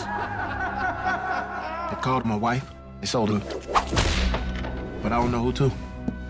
[1.90, 2.66] They called my wife.
[3.00, 3.40] They sold her.
[5.02, 5.70] But I don't know who to.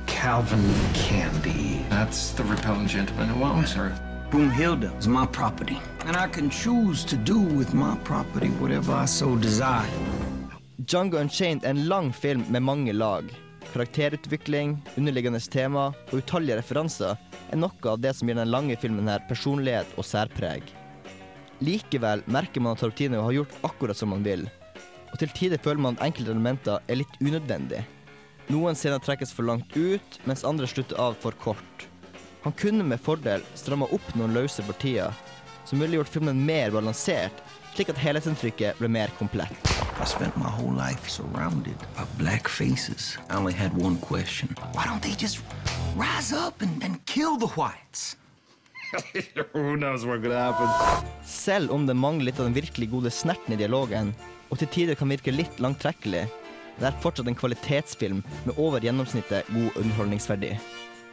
[0.07, 1.85] Calvin Candy.
[1.89, 3.93] That's the repellent gentleman who owns her.
[4.31, 9.07] Broomhilda is my property, and I can choose to do with my property whatever I
[9.07, 9.89] so desire.
[10.79, 13.25] Django Unchained er en lang film med mange lag.
[13.71, 17.17] Karakterutvikling, underliggende tema og utallige referanser
[17.53, 20.67] er noe av det som gir den lange filmen her personlighet og særpreg.
[21.63, 24.49] Likevel merker man at Tarantino har gjort akkurat som han vil,
[25.13, 27.85] og til tider føler man at enkelte elementer er litt unødvendig.
[28.51, 31.87] Noen scener trekkes for langt ut, mens andre slutter av for kort.
[32.43, 35.15] Han kunne med fordel stramma opp noen løse partier,
[35.69, 37.39] som ville gjort filmen mer balansert,
[37.75, 39.73] slik at helhetsinntrykket ble mer komplett.
[40.01, 43.19] I spent my whole life surrounded by black faces.
[43.31, 44.55] I only had one question.
[44.73, 45.41] Why don't they just
[45.97, 48.17] rise up and, and kill the whites?
[49.53, 50.69] Who knows what could happen?
[51.25, 54.13] Selv om det mangler litt av den virkelig gode snerten i dialogen,
[54.51, 56.27] og til tider kan virke litt langtrekkelig,
[56.79, 60.53] det er fortsatt en kvalitetsfilm med over gjennomsnittet god underholdningsverdi.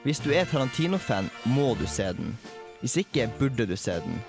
[0.03, 2.35] Hvis du er Tarantino-fan, må du se den.
[2.79, 4.19] Hvis ikke, burde du se den.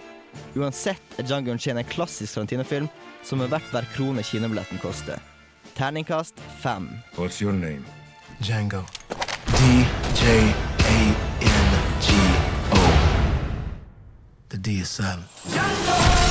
[0.54, 2.88] Uansett er Django Unchained en klassisk Tarantino-film
[3.26, 5.20] som er verdt hver krone kinobilletten koster.
[5.76, 6.88] Terningkast fem.
[7.16, 7.84] What's your name?
[8.40, 8.84] Django.
[9.46, 9.60] D
[10.20, 10.54] J
[10.86, 10.98] A
[11.40, 12.16] N G
[12.72, 12.82] O.
[14.48, 15.26] The D is silent.
[15.52, 16.29] Gentlemen,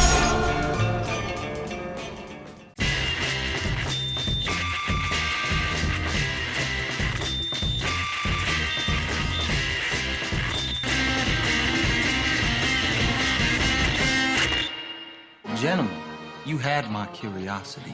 [16.49, 17.93] you had my curiosity,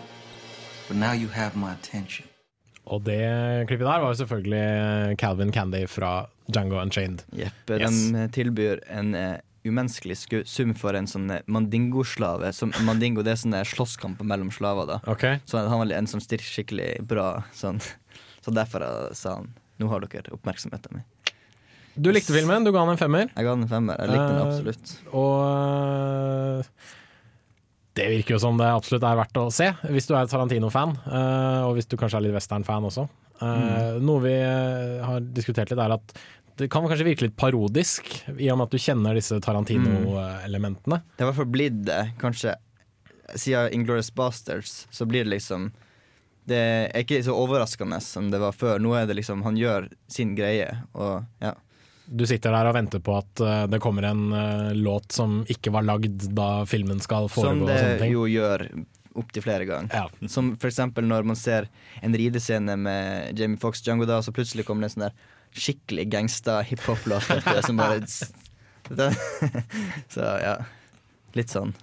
[0.88, 2.26] but now you have my attention.
[2.86, 7.26] Og det klippet der var jo selvfølgelig Calvin Candy fra Django Unchained.
[7.34, 11.52] Jepp, de eh, tilbyr en uh, umenneskelig sum for en sånn mandingoslave.
[11.52, 12.52] mandingo-slave.
[12.54, 14.86] Som, mandingo det er sånne slåsskamper mellom slaver.
[14.86, 15.42] da okay.
[15.46, 17.42] Så han var en som stilte skikkelig bra.
[17.58, 17.82] Sånn.
[18.46, 19.50] Så derfor eh, sa han
[19.82, 21.08] nå har dere oppmerksomheten min.
[21.96, 23.32] Du likte filmen, du ga den en femmer.
[23.34, 23.98] Jeg ga den en femmer.
[24.00, 24.96] Jeg likte den Eh, absolutt.
[25.16, 26.94] Og øh,
[27.96, 30.98] det virker jo som det absolutt er verdt å se, hvis du er Tarantino-fan.
[31.06, 33.08] øh, og hvis du kanskje er litt western-fan også.
[33.42, 34.04] Mm.
[34.08, 36.20] Noe vi øh, har diskutert litt, er at
[36.56, 41.02] det kan kanskje virke litt parodisk, i og med at du kjenner disse Tarantino-elementene.
[41.04, 42.00] Det har i hvert fall blitt det.
[42.22, 42.54] Kanskje
[43.36, 45.72] siden Inglorious Bastards, så blir det liksom
[46.46, 46.62] Det
[46.94, 48.78] er ikke så overraskende som det var før.
[48.80, 51.56] Nå er det liksom Han gjør sin greie, og ja.
[52.06, 55.72] Du sitter der og venter på at øh, det kommer en øh, låt som ikke
[55.74, 57.70] var lagd da filmen skal Som foregå.
[57.70, 58.68] og det jo gjør
[59.16, 60.12] opptil flere ganger.
[60.30, 61.70] Som for eksempel når man ser
[62.04, 65.16] en ridescene med Jamie Fox Django da, så plutselig kommer det en sånn der
[65.56, 67.24] skikkelig gangsta hiphop-låt
[67.64, 68.04] som bare
[70.14, 70.58] Så ja.
[71.36, 71.74] Litt sånn.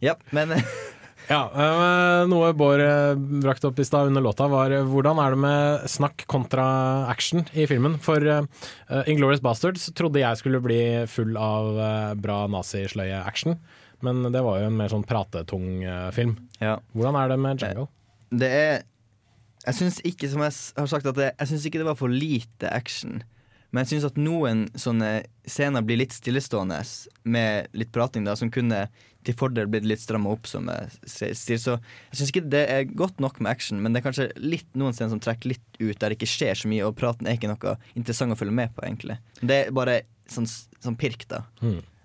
[0.00, 0.52] Ja, men
[1.26, 5.34] Ja, øh, Noe Bård øh, brakte opp i stad under låta, var øh, hvordan er
[5.34, 6.66] det med snakk kontra
[7.10, 7.96] action i filmen?
[8.02, 10.78] For uh, Inglorious Bastards trodde jeg skulle bli
[11.10, 13.58] full av øh, bra nazisløye action,
[14.06, 15.82] men det var jo en mer sånn pratetung
[16.14, 16.36] film.
[16.62, 16.76] Ja.
[16.94, 17.88] Hvordan er det med Django?
[18.30, 18.84] Det er
[19.66, 22.12] Jeg syns ikke, som jeg har sagt, at det, jeg syns ikke det var for
[22.12, 23.24] lite action.
[23.70, 25.10] Men jeg syns at noen sånne
[25.48, 26.78] scener blir litt stillestående
[27.28, 28.86] med litt prating, da, som kunne
[29.26, 31.58] til fordel blitt litt stramma opp, som jeg sier.
[31.58, 34.68] Så jeg syns ikke det er godt nok med action, men det er kanskje litt
[34.78, 37.38] noen scener som trekker litt ut, der det ikke skjer så mye, og praten er
[37.38, 39.18] ikke noe interessant å følge med på, egentlig.
[39.42, 40.00] Det er bare
[40.30, 41.42] sånn, sånn pirk, da.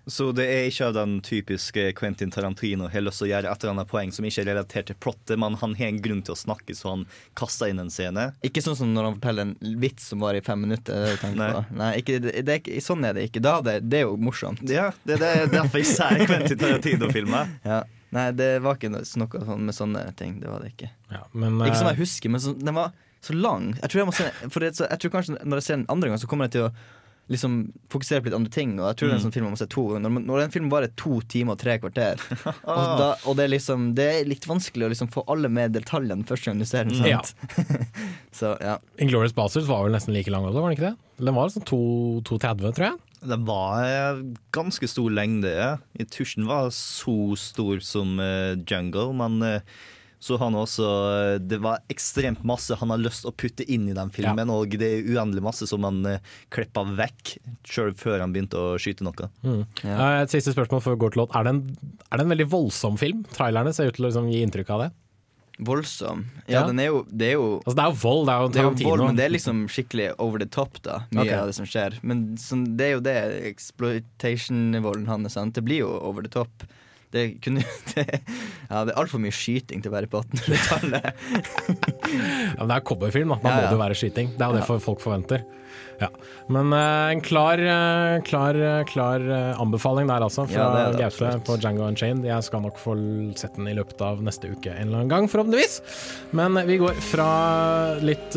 [0.06, 3.64] Så det er ikke av den typiske Quentin Tarantino har lyst til å gjøre et
[3.64, 6.34] eller annet poeng som ikke er relatert til plottet, men han har en grunn til
[6.34, 7.06] å snakke, så han
[7.38, 8.32] kaster inn en scene.
[8.46, 11.14] Ikke sånn som når han forteller en vits som varer i fem minutter.
[11.14, 11.52] er Nei.
[11.78, 13.44] Nei ikke, det, det sånn er det ikke.
[13.46, 14.64] Da, det, det er jo morsomt.
[14.70, 17.58] Ja, det, det er derfor jeg sier Quentin Tarantino-filmer.
[17.72, 17.84] Ja.
[18.12, 20.34] Nei, det var ikke noe, noe sånn med sånne ting.
[20.42, 20.90] Det var det ikke.
[21.32, 22.92] Men, ikke som øh, jeg husker, men så, den var
[23.24, 23.70] så lang.
[23.78, 25.86] Jeg tror, jeg må se, for det, så, jeg tror kanskje når jeg ser den
[25.94, 26.72] andre gang, så kommer jeg til å
[27.30, 28.72] liksom fokusere på litt andre ting.
[28.80, 29.26] Og jeg tror det er en Mm.
[29.28, 30.10] sånn film man må se to ganger.
[30.10, 33.46] Når, når en film bare er to timer og tre kvarter, og, da, og det
[33.46, 36.66] er liksom Det er litt vanskelig å liksom få alle med detaljene første gang du
[36.66, 37.04] ser den.
[37.08, 37.22] Ja.
[38.32, 38.78] Så ja.
[39.00, 41.26] Inglorious Bastards var vel nesten like lang også, var den ikke det?
[41.26, 43.00] Den var sånn 2,30, tror jeg.
[43.22, 45.52] Den var eh, ganske stor lengde.
[45.54, 45.76] ja.
[46.00, 49.60] Jeg tror den var så stor som uh, Jungle, men eh,
[50.22, 53.96] så han også eh, Det var ekstremt masse han har lyst å putte inn i
[53.98, 56.20] den filmen, og det er uendelig masse som han uh,
[56.54, 59.30] klippa vekk sjøl før han begynte å skyte noe.
[59.42, 59.64] Mm.
[59.82, 61.34] Eh, Et siste spørsmål før vi går til låt.
[61.38, 63.24] Er det, en, er det en veldig voldsom film?
[63.34, 64.92] Trailerne ser ut til å liksom gi inntrykk av det.
[65.62, 66.24] Voldsom.
[66.48, 66.68] Ja, Ja.
[66.68, 68.60] den er jo Det er jo, Altså, det er jo vold, det er jo det
[68.60, 68.90] er jo Tarantino.
[68.90, 71.02] vold, men det er liksom skikkelig over the top, da.
[71.12, 71.38] Mye okay.
[71.38, 71.98] av det som skjer.
[72.02, 73.18] Men sånn, det er jo det
[73.52, 75.34] exploitation-volden hans.
[75.34, 75.54] sant?
[75.54, 76.64] Det blir jo over the top.
[77.12, 78.06] Det, kunne, det,
[78.70, 81.10] ja, det er altfor mye skyting til å være på 1800-tallet.
[82.12, 83.38] Ja, men det er cowboyfilm, da.
[83.40, 84.34] Da Ja, må det jo være skyting.
[84.36, 85.46] Det er jo det folk forventer.
[86.02, 86.10] Ja.
[86.52, 89.24] Men uh, en klar, uh, klar, uh, klar
[89.62, 92.26] anbefaling der, altså, fra Ja, Gaute på Django Unchained.
[92.28, 92.98] Jeg skal nok få
[93.40, 95.80] sett den i løpet av neste uke en eller annen gang, forhåpentligvis.
[96.38, 97.30] Men vi går fra
[98.04, 98.36] litt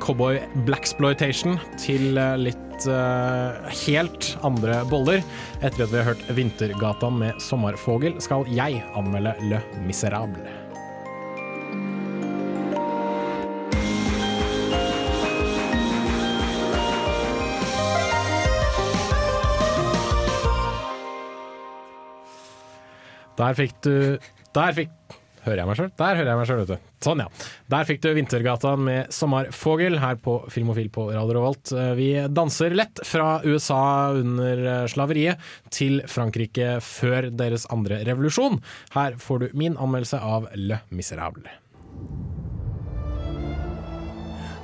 [0.00, 2.36] cowboy blaxploitation til eh,
[2.76, 5.24] litt uh, helt andre boller.
[5.62, 10.44] Etter at vi har hørt 'Vintergata' med Sommerfogel, skal jeg anmelde Le Miserable.
[23.36, 24.16] Der fikk du
[24.56, 25.15] Der fikk
[25.46, 25.90] Hører jeg meg sjøl?
[26.00, 26.88] Der hører jeg meg sjøl, vet du.
[27.06, 27.26] Sånn, ja.
[27.70, 31.70] Der fikk du Vintergata med Sommerfogel her på Filmofil på Radio Revolt.
[31.70, 35.38] Eh, Vi danser lett fra USA under eh, slaveriet
[35.70, 38.58] til Frankrike før deres andre revolusjon.
[38.96, 41.46] Her får du min anmeldelse av Le Miserable.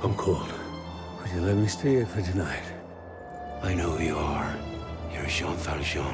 [0.03, 0.51] I'm cold.
[1.21, 2.67] Would you let me stay for tonight?
[3.63, 4.51] I know who you are.
[5.13, 6.11] You're Jean Valjean.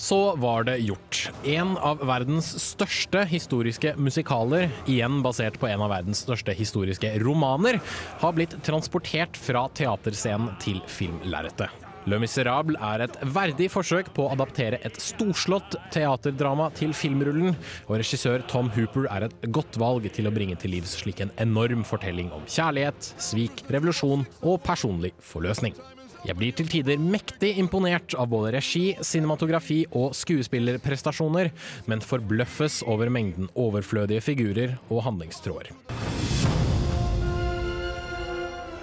[0.00, 1.30] Så var det gjort.
[1.44, 7.76] En av verdens største historiske musikaler, igjen basert på en av verdens største historiske romaner,
[8.22, 11.68] har blitt transportert fra teaterscenen til filmlerretet.
[12.08, 17.52] Le Miserable er et verdig forsøk på å adaptere et storslått teaterdrama til filmrullen,
[17.84, 21.36] og regissør Tom Hooper er et godt valg til å bringe til livs slik en
[21.44, 25.76] enorm fortelling om kjærlighet, svik, revolusjon og personlig forløsning.
[26.20, 31.48] Jeg blir til tider mektig imponert av både regi, cinematografi og skuespillerprestasjoner,
[31.88, 35.72] men forbløffes over mengden overflødige figurer og handlingstråder.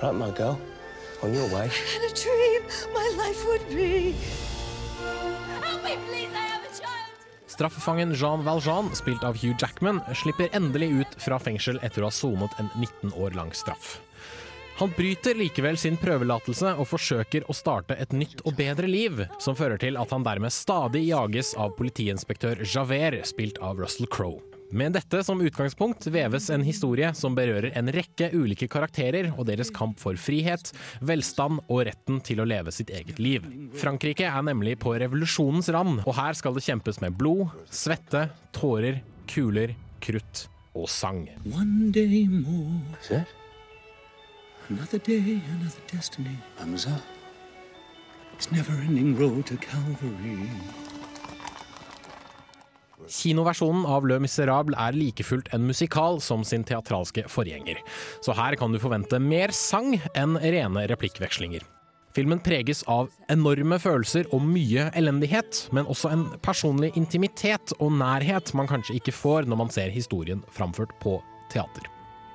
[0.01, 0.57] Right, my girl.
[1.23, 1.69] On your way.
[1.95, 4.13] And a dream my life would be.
[5.61, 7.13] Help me, please, I have a child.
[7.47, 12.13] Straffefangen Jean Valjean, spilt av Hugh Jackman, slipper endelig ut fra fengsel etter å ha
[12.13, 13.97] sonet en 19 år lang straff.
[14.77, 19.55] Han bryter likevel sin prøvelatelse og forsøker å starte et nytt og bedre liv, som
[19.57, 24.37] fører til at han dermed stadig jages av politiinspektør Javert, spilt av Russell Crowe.
[24.69, 29.71] Med dette som utgangspunkt veves en historie som berører en rekke ulike karakterer og deres
[29.73, 30.69] kamp for frihet,
[31.01, 33.47] velstand og retten til å leve sitt eget liv.
[33.81, 39.01] Frankrike er nemlig på revolusjonens rand, og her skal det kjempes med blod, svette, tårer,
[39.25, 39.73] kuler,
[40.05, 40.45] krutt
[40.77, 41.25] og sang.
[41.49, 43.25] One day more.
[44.69, 46.37] Another day, another destiny.
[46.59, 47.01] Mademoiselle.
[48.35, 50.49] It's never-ending road to Calvary.
[53.07, 57.79] Kinoversjonen av Le Miserable er like fullt en musikal som sin teatralske forgjenger.
[58.19, 61.63] Så her kan du forvente mer sang enn rene replikkvekslinger.
[62.17, 68.51] Filmen preges av enorme følelser og mye elendighet, men også en personlig intimitet og nærhet
[68.57, 71.21] man kanskje ikke får når man ser historien framført på
[71.53, 71.87] teater.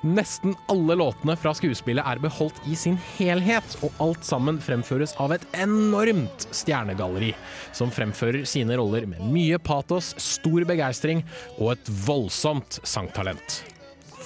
[0.02, 5.34] Nesten alle låtene fra skuespillet er beholdt i sin helhet, og alt sammen fremføres av
[5.36, 7.30] et enormt stjernegalleri,
[7.70, 11.22] som fremfører sine roller med mye patos, stor begeistring
[11.60, 13.62] og et voldsomt sangtalent.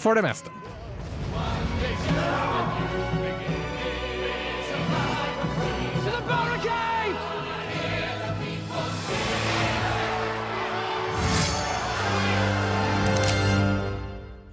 [0.01, 0.49] For det meste.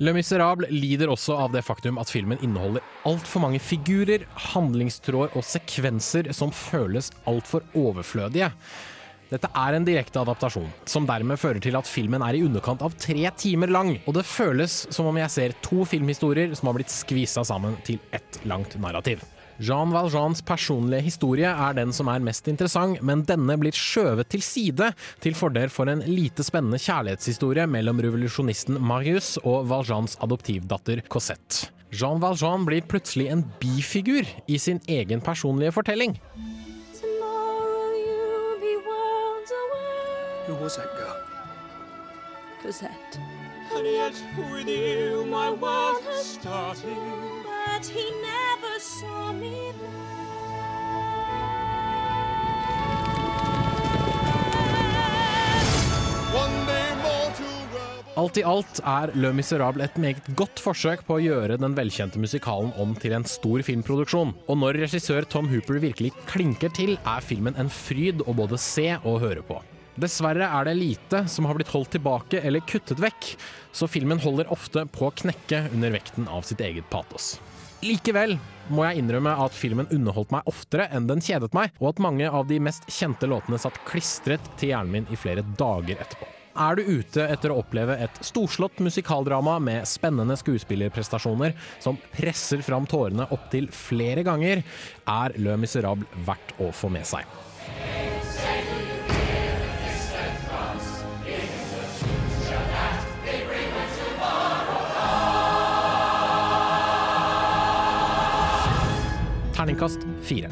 [0.03, 5.45] Le Miserable lider også av det faktum at filmen inneholder altfor mange figurer, handlingstråder og
[5.47, 8.49] sekvenser som føles altfor overflødige.
[9.31, 12.97] Dette er en direkte adaptasjon, som dermed fører til at filmen er i underkant av
[12.99, 16.91] tre timer lang, og det føles som om jeg ser to filmhistorier som har blitt
[16.91, 19.23] skvisa sammen til ett langt narrativ.
[19.63, 24.43] Jean Valjeans personlige historie er den som er mest interessant, men denne blir skjøvet til
[24.43, 24.89] side
[25.23, 31.69] til fordel for en lite spennende kjærlighetshistorie mellom revolusjonisten Marius og Valjeans adoptivdatter Cosette.
[31.93, 36.17] Jean Valjean blir plutselig en bifigur i sin egen personlige fortelling.
[40.47, 41.15] Who was that girl?
[42.61, 43.19] Cosette.
[43.77, 44.13] And yet
[44.51, 46.97] with you my world has started.
[47.65, 48.32] But he never
[58.13, 62.19] Alt i alt er Le Miserable et meget godt forsøk på å gjøre den velkjente
[62.21, 64.35] musikalen om til en stor filmproduksjon.
[64.47, 68.91] Og når regissør Tom Hooper virkelig klinker til, er filmen en fryd å både se
[69.01, 69.57] og høre på.
[69.95, 73.33] Dessverre er det lite som har blitt holdt tilbake eller kuttet vekk,
[73.71, 77.35] så filmen holder ofte på å knekke under vekten av sitt eget patos.
[77.83, 78.37] Likevel
[78.71, 82.29] må jeg innrømme at filmen underholdt meg oftere enn den kjedet meg, og at mange
[82.29, 86.29] av de mest kjente låtene satt klistret til hjernen min i flere dager etterpå.
[86.63, 92.85] Er du ute etter å oppleve et storslått musikaldrama med spennende skuespillerprestasjoner som presser fram
[92.87, 94.61] tårene opptil flere ganger,
[95.09, 97.25] er Le Miserable verdt å få med seg.
[109.63, 110.49] Terningkast fire.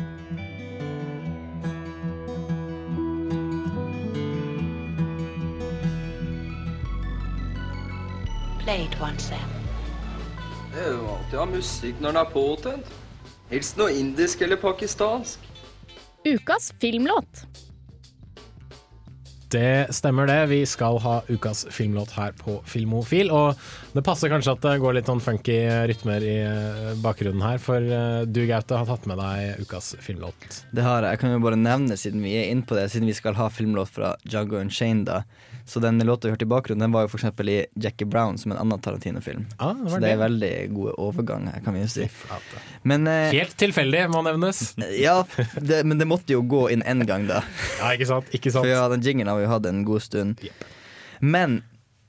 [8.60, 9.40] Play it once then.
[10.72, 12.94] Det er jo alltid å ha musikk når den er påtent.
[13.52, 15.44] Helst noe indisk eller pakistansk.
[16.24, 17.44] Ukas filmlåt.
[19.52, 20.46] Det stemmer det.
[20.48, 23.32] Vi skal ha ukas filmlåt her på Filmofil.
[23.36, 23.60] Og
[23.92, 25.58] det passer kanskje at det går litt sånn funky
[25.92, 30.62] rytmer i eh, bakgrunnen her, for eh, du Gaute har tatt med deg ukas filmlåt.
[30.72, 31.18] Det har jeg.
[31.18, 33.50] Jeg kan jo bare nevne, siden vi er inne på det, siden vi skal ha
[33.52, 35.26] filmlåt fra Jago Unchained, da.
[35.66, 37.44] Så den låta vi hørte i bakgrunnen, den var jo f.eks.
[37.48, 39.46] i Jackie Brown, som en annen Tarantino-film.
[39.58, 42.08] Ah, så det er veldig gode overganger, kan vi jo si.
[42.88, 44.64] Men eh, Helt tilfeldig, må nevnes.
[44.98, 45.22] Ja,
[45.56, 47.44] det, men det måtte jo gå inn én gang, da.
[47.80, 48.32] Ja, ikke sant?
[48.36, 48.66] Ikke sant?
[48.66, 50.46] For ja, den jinglen har vi jo hatt en god stund.
[51.20, 51.62] Men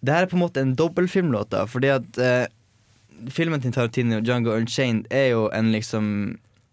[0.02, 2.46] det her er på en måte en dobbeltfilmlåt, da, fordi at eh,
[3.30, 6.06] filmen til Tarantino, Django Unchained, er jo en liksom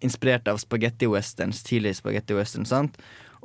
[0.05, 2.95] inspirert av spagetti-westerns, tidlig spagetti-western, sant?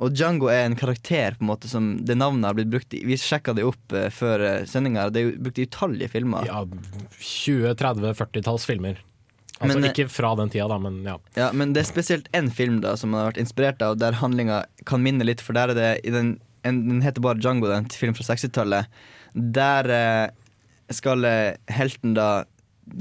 [0.03, 3.03] Og Django er en karakter på en måte som det navnet har blitt brukt i.
[3.07, 5.07] Vi sjekka det opp uh, før uh, sendinga.
[5.13, 6.47] Det er jo brukt i utallige filmer.
[6.49, 6.63] Ja,
[7.21, 8.99] 20-30-40-talls filmer.
[9.55, 11.15] Altså Men, eh, ikke fra den tida, da, men ja.
[11.37, 14.17] Ja, men det er spesielt én film da som man har vært inspirert av, der
[14.19, 16.35] handlinga kan minne litt, for der er det i den,
[16.65, 18.91] en, den heter bare Django, den film fra 60-tallet.
[19.33, 22.45] Der eh, skal eh, helten da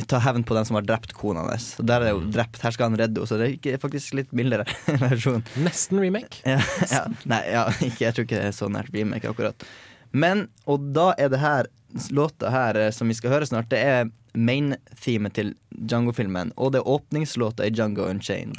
[0.08, 1.74] ta hevn på den som har drept kona hans.
[1.78, 4.32] Der er det jo drept, her skal han redde henne, så det er faktisk litt
[4.36, 4.64] mildere
[5.02, 5.44] versjon.
[5.60, 6.40] Nesten remake.
[6.48, 6.60] Ja,
[6.94, 9.66] ja, nei, ja, ikke, jeg tror ikke det er så nært remake akkurat.
[10.14, 11.70] Men, og da er det her
[12.14, 16.52] låta her eh, som vi skal høre snart, det er main-themet til Django-filmen.
[16.58, 18.58] Og det er åpningslåta i Django Unchained.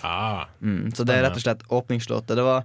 [0.62, 2.38] Mm, så det er rett og slett åpningslåta.
[2.38, 2.64] Det var,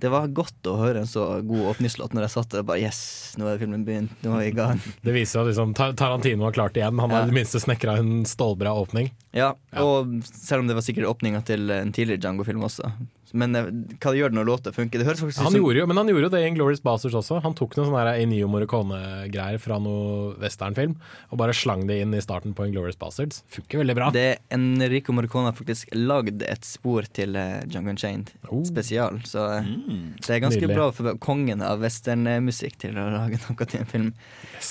[0.00, 2.98] det var godt å høre en så god åpningslåt når jeg satt der bare Yes,
[3.40, 4.12] nå er filmen begynt.
[4.22, 4.80] Nå er vi i gang.
[5.06, 6.98] Det viser at liksom, Ta- Tarantino har klart igjen.
[7.00, 7.30] Han har Ja.
[7.30, 9.08] det minste snekra en stålbra åpning.
[9.32, 12.92] Ja, og selv om det var sikkert åpninga til en tidligere Django-film også.
[13.32, 13.70] Men eh,
[14.02, 15.00] hva gjør det når låta funker?
[15.00, 17.16] Det høres faktisk Han som gjorde jo, men han gjorde jo det i Glorious Bastards
[17.22, 17.40] også.
[17.46, 20.98] Han tok noen sånne Enio Morricone-greier fra noe westernfilm
[21.30, 23.42] og bare slang det inn i starten på Glorious Bastards.
[23.52, 24.12] Funker veldig bra.
[24.14, 28.32] Det Enrico Morricone har faktisk lagd et spor til Jungle Django Unchained
[28.66, 29.20] spesial.
[29.24, 30.16] Så mm.
[30.26, 30.76] det er ganske Nydelig.
[30.76, 34.08] bra for kongen av westernmusikk til å lage noe til en film.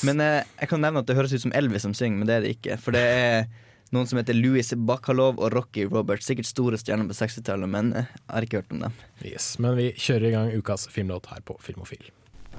[0.07, 2.37] Men eh, jeg kan nevne at det høres ut som Elvis som synger, men det
[2.37, 2.79] er det ikke.
[2.81, 3.47] For det er
[3.95, 6.27] noen som heter Louis Bakhalov og Rocky Roberts.
[6.27, 8.99] Sikkert store stjerner på 60-tallet, men eh, jeg har ikke hørt om dem.
[9.23, 12.11] Yes, men vi kjører i gang ukas filmlåt her på Filmofil.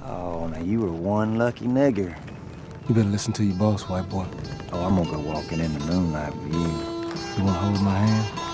[0.02, 2.14] Oh, now you were one lucky nigger.
[2.88, 4.26] You better listen to your boss, white boy.
[4.72, 6.70] Oh, I'm gonna go walking in the moonlight with you.
[7.36, 8.46] You wanna hold my hand?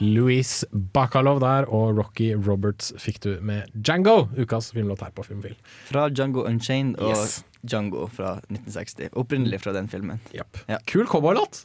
[0.00, 5.56] Louise Bacalov der, og Rocky Roberts fikk du med Django, ukas filmlåt her på Filmfil.
[5.88, 7.44] Fra Django Unchained og Yes.
[7.66, 9.10] Django fra 1960.
[9.18, 10.20] Opprinnelig fra den filmen.
[10.34, 10.42] Ja.
[10.86, 11.64] Kul cowboylåt!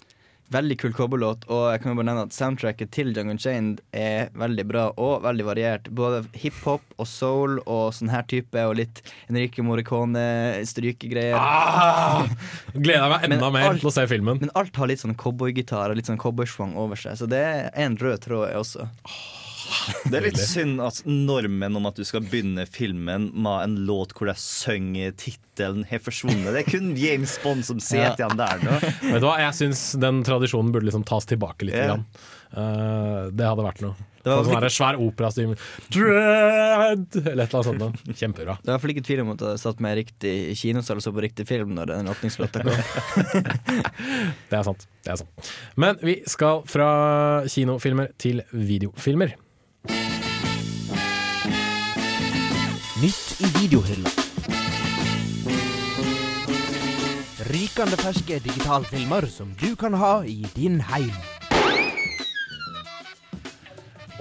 [0.51, 4.27] Veldig kul cowboylåt, og jeg kan jo bare nevne at soundtracket til Jungle Chained er
[4.35, 5.87] veldig bra og veldig variert.
[5.95, 8.99] Både hiphop og soul og sånn her type, og litt
[9.31, 11.37] Enrique Morricone-strykegreier.
[11.39, 12.25] Ah!
[12.75, 14.41] Gleder meg enda mer alt- til å se filmen.
[14.43, 17.69] Men alt har litt sånn cowboygitar og litt sånn cowboysvang over seg, så det er
[17.85, 18.89] en rød tråd jeg også.
[20.11, 24.13] Det er litt synd at normen om at du skal begynne filmen med en låt
[24.17, 26.51] hvor de synger tittelen, har forsvunnet.
[26.55, 28.77] Det er kun James Bond som sitter igjen der nå.
[28.81, 31.75] Vet du hva, Jeg syns den tradisjonen burde liksom tas tilbake litt.
[31.77, 31.91] Yeah.
[31.95, 32.07] Grann.
[32.51, 34.07] Eh, det hadde vært noe.
[34.21, 35.53] Det var sånn flik- svær operastym.
[35.95, 37.05] Dread!
[37.23, 37.79] Eller et eller annet sånt.
[37.81, 38.13] da.
[38.19, 38.57] Kjempebra.
[38.61, 41.05] Det var i hvert fall ikke tvil om at jeg satt meg riktig kinosal og
[41.05, 42.75] så på riktig film når den åpningslåta kom.
[44.51, 44.83] Det er sant.
[45.05, 45.49] det er sant
[45.79, 46.89] Men vi skal fra
[47.49, 49.33] kinofilmer til videofilmer.
[53.41, 54.11] I videohylla.
[57.51, 61.13] Rykende ferske digitalfilmer som du kan ha i din heim.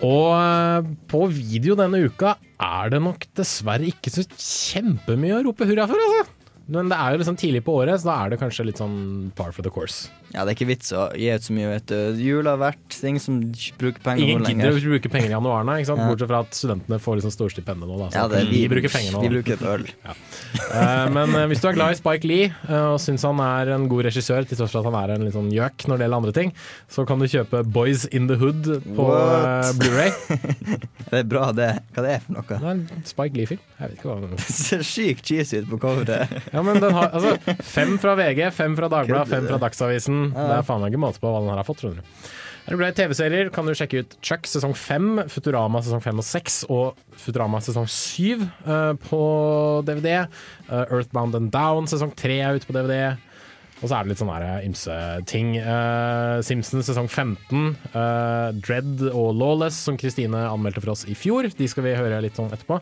[0.00, 5.68] Og eh, på video denne uka er det nok dessverre ikke så kjempemye å rope
[5.68, 6.39] hurra for, altså.
[6.70, 9.32] Men det er jo liksom tidlig på året, så da er det kanskje litt sånn
[9.34, 10.08] par for the course.
[10.30, 12.20] Ja, det er ikke vits å gi ut så mye, vet du.
[12.22, 13.40] Jul har vært, ting som
[13.80, 15.80] bruker penger Ingen gidder å bruke penger i januar, nei?
[15.82, 15.96] Ja.
[16.06, 17.96] bortsett fra at studentene får liksom storstipendet nå.
[18.04, 19.24] Da, Ja, det vi, vi- bruker penger nå.
[19.26, 19.88] vi bruker et øl.
[20.06, 20.14] Ja.
[20.70, 23.72] Eh, men eh, hvis du er glad i Spike Lee eh, og syns han er
[23.74, 26.06] en god regissør, til tross for at han er en litt sånn gjøk når det
[26.06, 26.52] gjelder andre ting,
[26.90, 29.08] så kan du kjøpe Boys in the Hood på
[29.80, 30.10] Blu-ray
[31.10, 31.68] Det er bra, det.
[31.94, 32.46] Hva det er for noe?
[32.46, 33.62] Det er en Spike Lee-film.
[33.80, 36.34] Jeg vet ikke hva Det ser sykt cheesy ut på coveret.
[36.54, 39.58] Ja, men den har altså, Fem fra VG, fem fra Dagbladet, fem fra?
[39.62, 40.30] Dagsavisen.
[40.34, 42.30] Det er faen meg ikke måte på hva den her har fått, skjønner du.
[42.66, 46.20] Er du glad i TV-serier, kan du sjekke ut Chuck sesong fem, Futurama sesong fem
[46.20, 49.22] og seks og Futurama sesong syv uh, på
[49.88, 50.28] DVD.
[50.68, 53.16] Uh, Earthbound and Down sesong tre er ute på DVD.
[53.80, 54.96] Og så er det litt sånne her ymse
[55.30, 55.54] ting.
[55.56, 61.48] Uh, Simpsons sesong 15, uh, Dread og Lawless, som Kristine anmeldte for oss i fjor.
[61.56, 62.80] De skal vi høre litt sånn etterpå.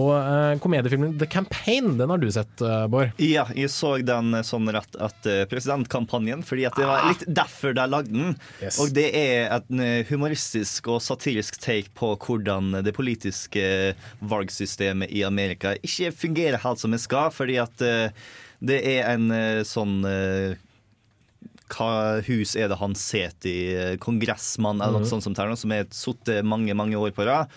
[0.00, 3.14] Og uh, komediefilmen The Campaign, den har du sett, eh, Bård?
[3.22, 7.76] Ja, jeg så den eh, sånn rett etter presidentkampanjen, fordi at det var litt derfor
[7.76, 8.36] de lagde den.
[8.62, 8.78] Yes.
[8.82, 15.24] Og det er et eh, humoristisk og satirisk take på hvordan det politiske valgsystemet i
[15.26, 18.24] Amerika ikke fungerer helt som det skal, fordi at eh,
[18.64, 20.56] det er en eh, sånn eh,
[21.74, 23.74] hva hus er det han sitter i?
[23.74, 25.10] eh, Kongressmann eller noe Mhm.
[25.10, 27.48] sånt som, det som har sittet mange mange år på rad.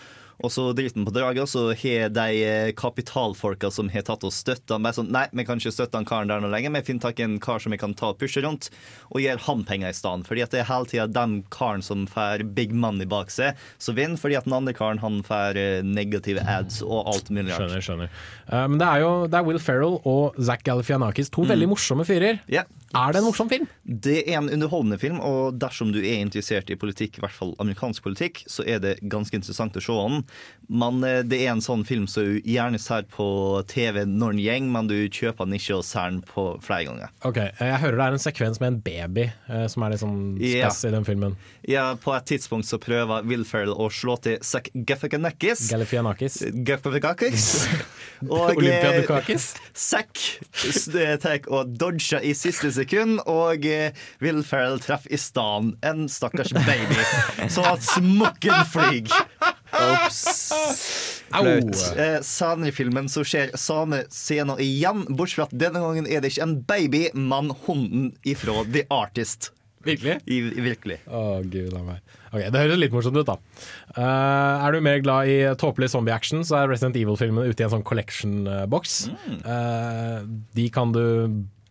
[0.44, 4.24] Og så driter han på draget, og så har de eh, kapitalfolka som har tatt
[4.24, 6.72] og støtta han, bare sånn Nei, vi kan ikke støtte han karen der nå lenger,
[6.78, 8.70] vi finner tak i en kar som vi kan ta og pushe rundt,
[9.10, 10.28] og gir han penger i stedet.
[10.28, 13.98] Fordi at det er hele tida den karen som får big money bak seg, som
[13.98, 17.66] vinner, fordi at den andre karen han får eh, negative ads og alt mulig rart.
[17.66, 18.14] Skjønner, skjønner.
[18.70, 22.06] Men men det er jo det er Will Ferrell og Zac Galifianakis, to veldig morsomme
[22.06, 22.38] fyrer.
[22.46, 22.62] Ja.
[22.96, 23.66] Er det en morsom film?
[23.84, 27.52] Det er en underholdende film, og dersom du er interessert i politikk, i hvert fall
[27.60, 30.22] amerikansk politikk, så er det ganske interessant å se den.
[30.68, 33.28] Men eh, det er en sånn film som du gjerne ser på
[33.68, 37.12] TV når den gjeng, men du kjøper den ikke og ser den på flere ganger.
[37.28, 40.04] Ok, eh, Jeg hører det er en sekvens med en baby eh, som er litt
[40.04, 41.36] sånn spess spes i den filmen.
[41.68, 45.66] Ja, på et tidspunkt så prøver Will Ferrell å slå til Zac Gaffiganakis.
[45.72, 46.40] Galifianakis.
[46.64, 47.48] Gaffiganakis.
[48.34, 49.52] Og Olympiadukakis.
[49.78, 50.24] Zac
[51.22, 56.54] tar og dodger i siste sekund, og eh, Will Ferrell treffer i stedet en stakkars
[56.56, 57.02] baby,
[57.54, 59.12] sånn at smokken flyr.
[59.78, 60.22] Ops.
[61.28, 61.84] Flaut.
[61.98, 66.24] Eh, senere i filmen så skjer samme scene igjen, bortsett fra at denne gangen er
[66.24, 69.52] det ikke en baby, men hunden ifra The Artist.
[69.86, 70.18] Virkelig?
[70.26, 70.98] I, virkelig.
[71.06, 72.16] Å, gud a meg.
[72.28, 73.36] Ok, Det høres litt morsomt ut, da.
[73.96, 77.72] Uh, er du mer glad i tåpelig zombie-action, så er Resident Evil-filmene ute i en
[77.76, 78.96] sånn collection-boks.
[79.38, 80.18] Eh,
[80.58, 81.04] de kan du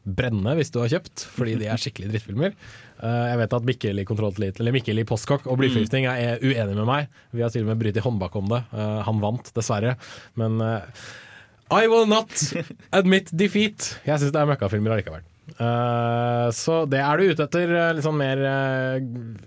[0.07, 2.57] brenne hvis du har kjøpt, fordi de er skikkelig drittfilmer.
[2.97, 6.87] Eh, jeg vet at Mikkel i eller Mikkel i Postkokk og blyforgiftning er uenig med
[6.87, 7.07] meg.
[7.31, 8.63] Vi har til og med brytt i håndbak om det.
[8.73, 9.95] Eh, han vant, dessverre.
[10.39, 11.05] Men eh,
[11.69, 12.31] I will not
[12.97, 13.97] admit defeat.
[14.07, 15.25] Jeg syns det er møkkafilmer allikevel.
[15.47, 18.97] Så det er du ute etter litt sånn mer eh,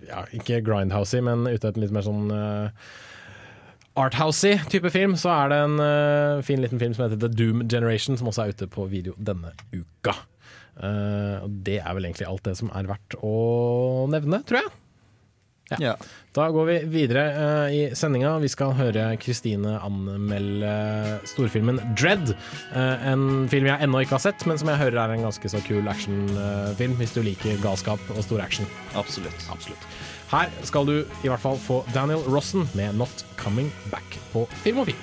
[0.08, 2.88] ja, Ikke grindhousey, men ute etter litt mer sånn uh,
[4.00, 5.18] arthousey type film.
[5.20, 8.54] Så er det en fin liten film som heter The Doom Generation, som også er
[8.54, 10.16] ute på video denne uka.
[10.81, 13.35] Eh, og det er vel egentlig alt det som er verdt å
[14.12, 14.76] nevne, tror jeg.
[15.78, 15.95] Ja.
[16.35, 18.33] Da går vi videre uh, i sendinga.
[18.43, 20.72] Vi skal høre Kristine anmelde
[21.31, 22.33] storfilmen Dread.
[22.74, 25.53] Uh, en film jeg ennå ikke har sett, men som jeg hører er en ganske
[25.53, 28.66] så kul actionfilm hvis du liker galskap og stor action.
[28.99, 29.47] Absolutt.
[29.53, 29.87] Absolutt.
[30.31, 34.99] Her skal du i hvert fall få Daniel Rossen med 'Not Coming Back' på Filmofil.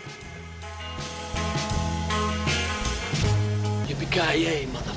[3.87, 4.67] Yippee-ki-yay,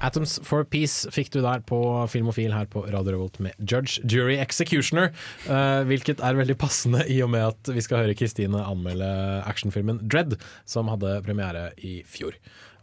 [0.00, 1.80] Atoms for Peace fikk du der på
[2.10, 5.12] Filmofil her på Radio Revolt med Judge, Jury, Executioner.
[5.46, 9.10] eh, hvilket er veldig passende i og med at vi skal høre Kristine anmelde
[9.44, 12.36] actionfilmen Dread, som hadde premiere i fjor.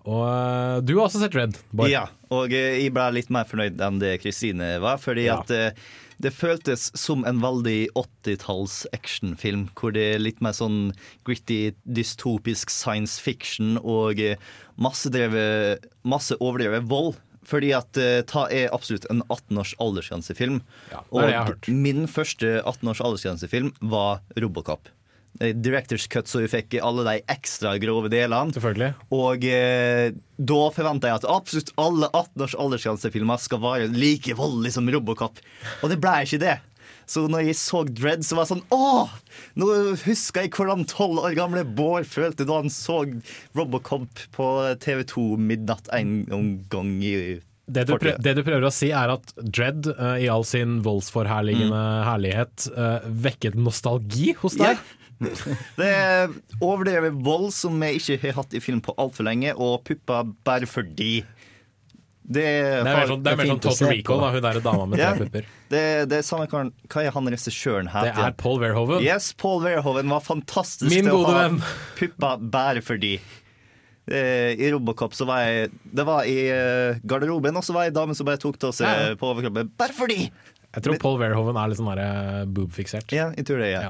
[0.07, 1.57] Og eh, du har også sett Red.
[1.75, 1.91] Boy.
[1.91, 5.41] Ja, og eh, jeg ble litt mer fornøyd enn det Kristine var, fordi Ja.
[5.41, 5.87] at eh,
[6.23, 10.95] det føltes som en veldig 80-talls actionfilm, hvor det er litt mer sånn
[11.27, 14.17] gritty, dystopisk science fiction og
[14.81, 17.19] masse, drevet, masse overdrevet vold.
[17.47, 17.95] Fordi at
[18.27, 20.57] ta er absolutt en 18 års aldersgrensefilm.
[20.91, 24.89] er og min første 18 års aldersgrensefilm var Robocop.
[25.39, 28.55] Eh, directors cut, så vi fikk alle de ekstra grove delene.
[28.55, 28.93] Selvfølgelig.
[29.17, 34.77] Og eh, da forventa jeg at absolutt alle 18 års aldersgrensefilmer skal være like voldelige
[34.77, 35.41] som Robocop.
[35.81, 36.57] Og det ble ikke det.
[37.07, 39.13] Så når jeg så Dread, så var jeg sånn Åh!
[39.59, 39.67] Nå
[40.03, 43.01] husker jeg hvordan tolv år gamle Bård følte da han så
[43.57, 44.47] Robocop på
[44.83, 46.19] TV2 midnatt en
[46.71, 47.13] gang i
[47.67, 50.81] Det du, prøver, det du prøver å si, er at Dread uh, i all sin
[50.85, 54.79] voldsforherligende herlighet uh, vekket nostalgi hos deg?
[55.19, 56.29] Det er
[56.61, 60.69] overdrevet vold som vi ikke har hatt i film på altfor lenge, og pupper bare
[60.69, 61.23] fordi.
[62.27, 64.85] Det, Det er mer sånn, det er mer sånn Total Recall, da, hun derre dama
[64.91, 65.13] med Ja.
[65.15, 65.45] tre pupper.
[65.71, 68.09] Det, det er samme karen Hva er han regissøren her?
[68.09, 68.99] Det er Paul Verhoeven.
[69.05, 71.61] Yes, Paul Verhoeven var fantastisk Min å gode venn.
[71.95, 73.13] pupper bare fordi.
[74.11, 77.95] Eh, I Robocop så var jeg Det var i eh, garderoben, og så var jeg
[77.95, 79.15] dame som bare tok til seg Ja, ja.
[79.19, 79.71] på overkroppen.
[79.79, 80.27] Bare fordi!
[80.77, 83.07] Jeg tror Paul Verhoeven er litt sånn eh, boob-fiksert.
[83.15, 83.87] Ja, jeg tror det, ja.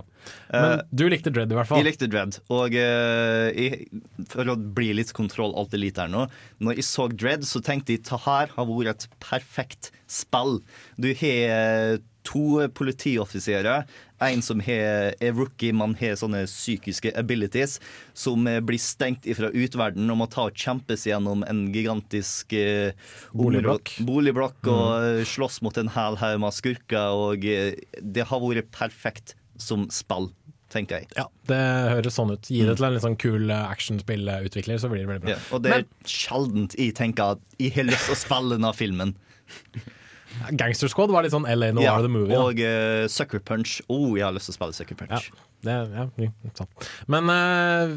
[0.54, 1.82] Men Eh, du likte Dread i hvert fall.
[1.82, 2.40] Jeg likte Dread.
[2.54, 6.28] Og eh, jeg, for å bli litt kontroll alltid litt her nå
[6.64, 10.62] Når jeg så Dread, så tenkte jeg at her har vært et perfekt spill.
[11.00, 13.86] Du har eh, to politioffiserer.
[14.20, 17.78] En som har, er rookie, man har sånne psykiske abilities,
[18.18, 22.98] som blir stengt ifra utverden og må ta og kjempes gjennom en gigantisk eh,
[23.32, 23.94] Boligblokk.
[24.10, 24.88] boligblokk og
[25.22, 25.24] mm.
[25.32, 27.16] slåss mot en hel haug med skurker.
[27.16, 30.30] Og det har vært perfekt som spill,
[30.74, 31.10] tenker jeg.
[31.16, 31.60] Ja, det
[31.94, 32.50] høres sånn ut.
[32.52, 35.36] Gi det til en litt sånn kul eh, actionspillutvikler, så blir det veldig bra.
[35.36, 38.58] Ja, og det er Men sjeldent jeg tenker at jeg har lyst til å spille
[38.58, 39.16] denne filmen.
[40.60, 42.36] Gangster Squad var litt sånn LA Noir Ja, the Movie.
[42.36, 42.42] da.
[42.44, 43.80] og uh, Sucker Punch.
[43.88, 45.30] Oh, jeg har lyst til å spille Sucker Punch.
[45.66, 46.04] Det, ja,
[46.54, 46.86] sant.
[47.10, 47.90] Men uh,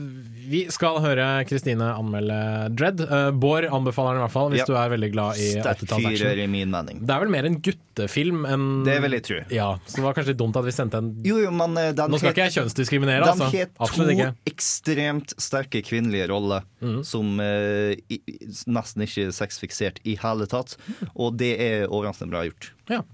[0.50, 2.36] vi skal høre Kristine anmelde
[2.74, 3.02] Dread.
[3.04, 4.66] Uh, Bård anbefaler den i hvert fall, hvis Ja.
[4.70, 6.40] du er veldig glad i Sterk 80-tallsaction.
[6.40, 7.02] i min mening.
[7.04, 9.40] Det er vel mer en guttefilm enn Det vil jeg tro.
[9.54, 11.90] Ja, så det var kanskje litt dumt at vi sendte en Jo, jo, men eh,
[11.92, 13.50] den Nå skal het- ikke jeg kjønnsdiskriminere, Den altså.
[13.52, 14.30] har Absolutt to ikke.
[14.54, 17.04] ekstremt sterke kvinnelige roller mm.
[17.04, 18.18] som uh, i,
[18.66, 20.74] nesten ikke er sexfiksert i hele tatt.
[21.14, 22.72] Og det er overraskende bra gjort.
[22.90, 23.04] Ja.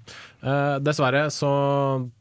[0.80, 1.51] Dessverre så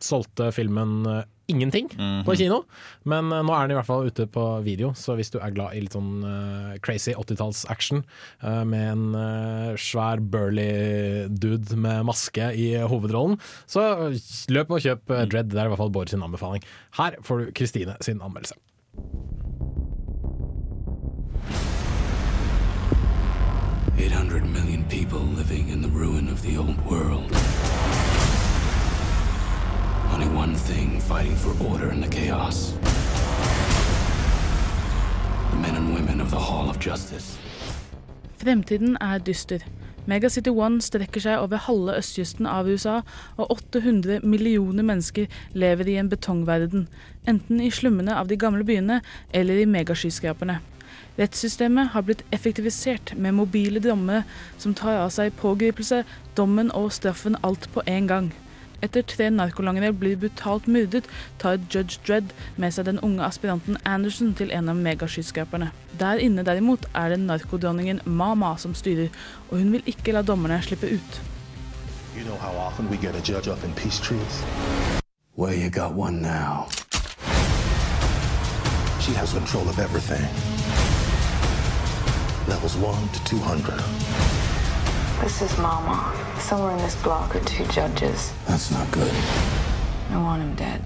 [0.01, 1.05] solgte filmen
[1.47, 2.25] eh, ingenting -hmm.
[2.25, 2.63] på kino,
[3.03, 5.51] men eh, nå er den i hvert fall ute på video, så hvis du er
[5.51, 8.03] glad i litt sånn uh, crazy 80-talls-action
[8.43, 14.11] uh, med en uh, svær burly dude med maske i hovedrollen, så
[14.49, 15.51] løp og kjøp eh, Dread.
[15.51, 16.63] Det er i hvert fall Bård sin anbefaling.
[16.97, 18.55] Her får du Kristine sin anmeldelse.
[23.97, 27.31] Eight hundred million people living in the ruin of the old world.
[30.13, 32.73] Only one thing fighting for order in the chaos.
[35.51, 37.37] The men and women of the Hall of Justice.
[38.37, 39.59] Fremtiden er dyster.
[40.05, 42.99] Megacity One strekker seg over halve østkysten av USA,
[43.37, 45.25] og 800 millioner mennesker
[45.57, 46.85] lever i en betongverden,
[47.27, 49.01] enten i slummene av de gamle byene
[49.33, 50.59] eller i megaskyskraperne.
[51.17, 54.25] Rettssystemet har blitt effektivisert med mobile dommere
[54.61, 56.03] som tar av seg pågripelse,
[56.37, 58.33] dommen og straffen alt på én gang.
[58.83, 61.07] Etter tre narkolangere blir brutalt myrdet,
[61.39, 65.71] tar Judge Dredd med seg den unge aspiranten Anderson til en av megaskyskraperne.
[65.99, 69.13] Der inne derimot er det narkodronningen Mama som styrer,
[69.49, 71.21] og hun vil ikke la dommerne slippe ut.
[72.15, 74.43] You know how often we get a judge up in peace trees?
[75.35, 76.67] Well, you got one now.
[79.01, 80.25] She has control of everything.
[82.47, 84.34] Levels 1 to 200.
[85.25, 86.13] This is Mama.
[86.37, 88.31] Somewhere in this block are two judges.
[88.47, 89.11] That's not good.
[90.11, 90.81] I want him dead.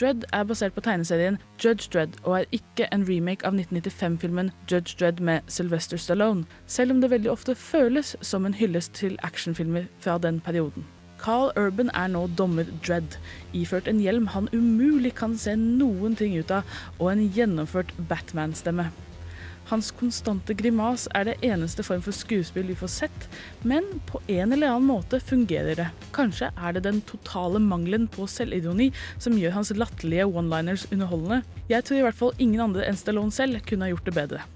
[0.00, 4.96] Dredd er basert på tegneserien Judge Dredd og er ikke en remake av 1995-filmen Judge
[4.96, 9.84] Dredd med Sylvester Stallone, selv om det veldig ofte føles som en hyllest til actionfilmer
[10.00, 10.88] fra den perioden.
[11.20, 13.20] Carl Urban er nå dommer Dredd,
[13.52, 16.64] iført en hjelm han umulig kan se noen ting ut av,
[16.96, 18.88] og en gjennomført Batman-stemme.
[19.66, 23.24] Hans konstante grimas er det eneste form for skuespill vi får sett,
[23.66, 25.86] men på en eller annen måte fungerer det.
[26.14, 31.40] Kanskje er det den totale mangelen på selvironi som gjør hans latterlige one-liners underholdende.
[31.66, 34.46] Jeg tror i hvert fall ingen andre enn Stallone selv kunne ha gjort det bedre.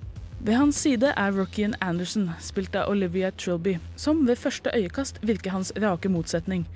[0.41, 5.53] Ved hans side er rookien Anderson, spilt av Olivia Trilby, som ved første øyekast virker
[5.59, 6.69] hans rake motsetning.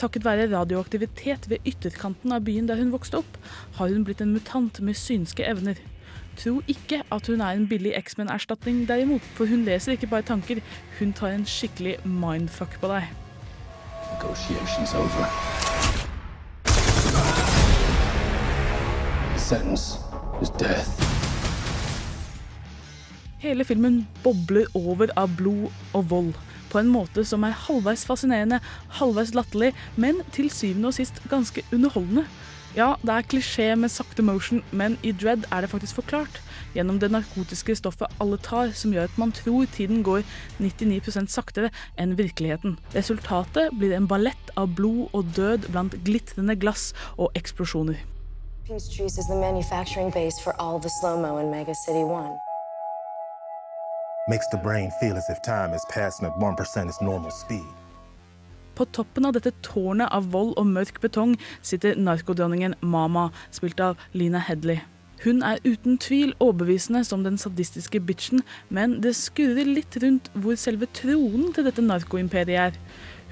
[0.00, 3.40] Takket være radioaktivitet ved ytterkanten av byen der hun vokste opp,
[3.76, 5.82] har hun blitt en mutant med synske evner.
[6.40, 10.62] Tro ikke at hun er en billig X-Men-erstatning derimot, for hun leser ikke bare tanker,
[10.98, 13.10] hun tar en skikkelig mindfuck på deg.
[14.14, 15.26] Negotiations over.
[19.36, 20.00] Sentence
[20.40, 20.88] is death.
[23.44, 26.34] Hele filmen bobler over av blod og vold,
[26.72, 28.62] på en måte som er halvveis fascinerende,
[28.96, 32.24] halvveis latterlig, men til syvende og sist ganske underholdende.
[32.76, 36.36] Ja, det er klisjé med sakte motion, men i Dread er det faktisk forklart.
[36.70, 40.22] Gjennom det narkotiske stoffet alle tar, som gjør at man tror tiden går
[40.62, 42.76] 99% saktere enn virkeligheten.
[42.94, 47.98] Resultatet blir en ballett av blod og død blant glitrende glass og eksplosjoner.
[48.68, 52.38] Peachtrees is the manufacturing base for all the slow-mo in Mega City 1.
[54.28, 57.79] Makes the brain feel as if time is passing at 1% its normal speed.
[58.80, 64.00] På toppen av dette tårnet av vold og mørk betong sitter narkodronningen Mama, spilt av
[64.16, 64.78] Lina Headley.
[65.20, 68.40] Hun er uten tvil overbevisende som den sadistiske bitchen,
[68.72, 72.80] men det skurrer litt rundt hvor selve tronen til dette narkoimperiet er.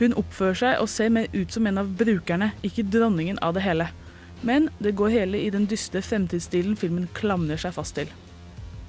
[0.03, 3.65] Hun oppfører seg og ser mer ut som en av brukerne, ikke dronningen av det
[3.65, 3.89] hele.
[4.45, 8.13] Men det går hele i den dystre fremtidsstilen filmen klamrer seg fast til.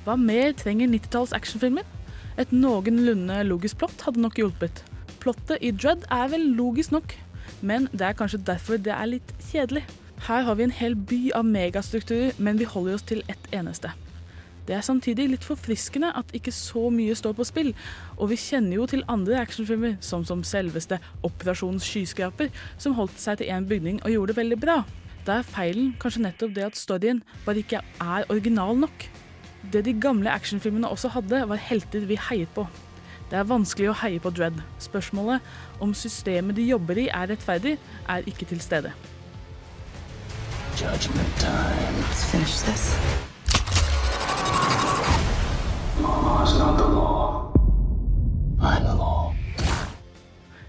[0.04, 1.88] Hva mer trenger 90-talls actionfilmer?
[2.36, 4.84] Et noenlunde logisk plott hadde nok hjulpet.
[5.20, 7.16] Plottet i Dread er vel logisk nok,
[7.62, 9.84] men det er kanskje derfor det er litt kjedelig.
[10.28, 13.92] Her har vi en hel by av megastrukturer, men vi holder oss til ett eneste.
[14.68, 17.72] Det er samtidig litt forfriskende at ikke så mye står på spill,
[18.18, 23.40] og vi kjenner jo til andre actionfilmer, som som selveste Operasjon skyskraper, som holdt seg
[23.40, 24.82] til én bygning og gjorde det veldig bra.
[25.26, 29.10] Da er feilen kanskje nettopp det at storyen bare ikke er original nok.
[29.74, 32.68] Det de gamle actionfilmene også hadde, var helter vi heiet på.
[33.30, 34.56] Det er vanskelig å heie på Dread.
[34.82, 35.46] Spørsmålet
[35.84, 37.76] om systemet de jobber i er rettferdig,
[38.10, 38.90] er ikke til stede.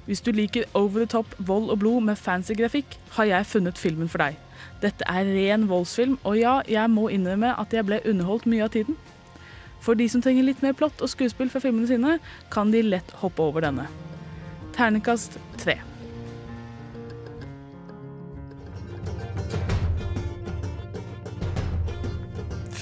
[0.04, 3.78] Hvis du liker over the top vold og blod med fancy grafikk, har jeg funnet
[3.78, 4.36] filmen for deg.
[4.82, 8.74] Dette er ren voldsfilm, og ja, jeg må innrømme at jeg ble underholdt mye av
[8.74, 8.98] tiden.
[9.80, 12.18] For de som trenger litt mer plott og skuespill fra filmene sine,
[12.52, 13.88] kan de lett hoppe over denne.
[14.76, 15.80] Ternekast tre.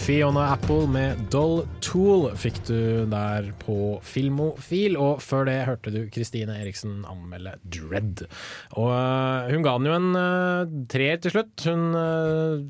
[0.09, 2.78] Fiona Apple med Doll Tool fikk du
[3.12, 8.22] der på Filmofil, og før det hørte du Kristine Eriksen anmelde Dread.
[8.80, 11.66] Og øh, hun ga den jo en uh, treer til slutt.
[11.68, 12.64] Hun øh,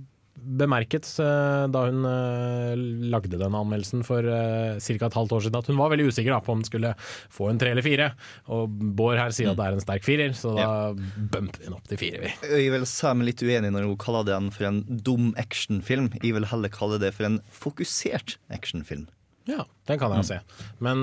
[0.59, 4.95] bemerket da hun øh, lagde denne anmeldelsen for uh, ca.
[5.09, 6.95] et halvt år siden at hun var veldig usikker da, på om den skulle
[7.35, 8.11] få en tre eller fire.
[8.55, 11.77] Og Bård her sier at det er en sterk firer, så da bumper vi den
[11.77, 12.23] opp til fire.
[12.25, 12.33] vi.
[12.65, 16.11] Jeg vil si meg litt uenig når hun kaller den for en dum actionfilm.
[16.23, 19.09] Jeg vil heller kalle det for en fokusert actionfilm.
[19.49, 20.29] Ja, den kan jeg mm.
[20.29, 20.67] se.
[20.85, 20.99] Men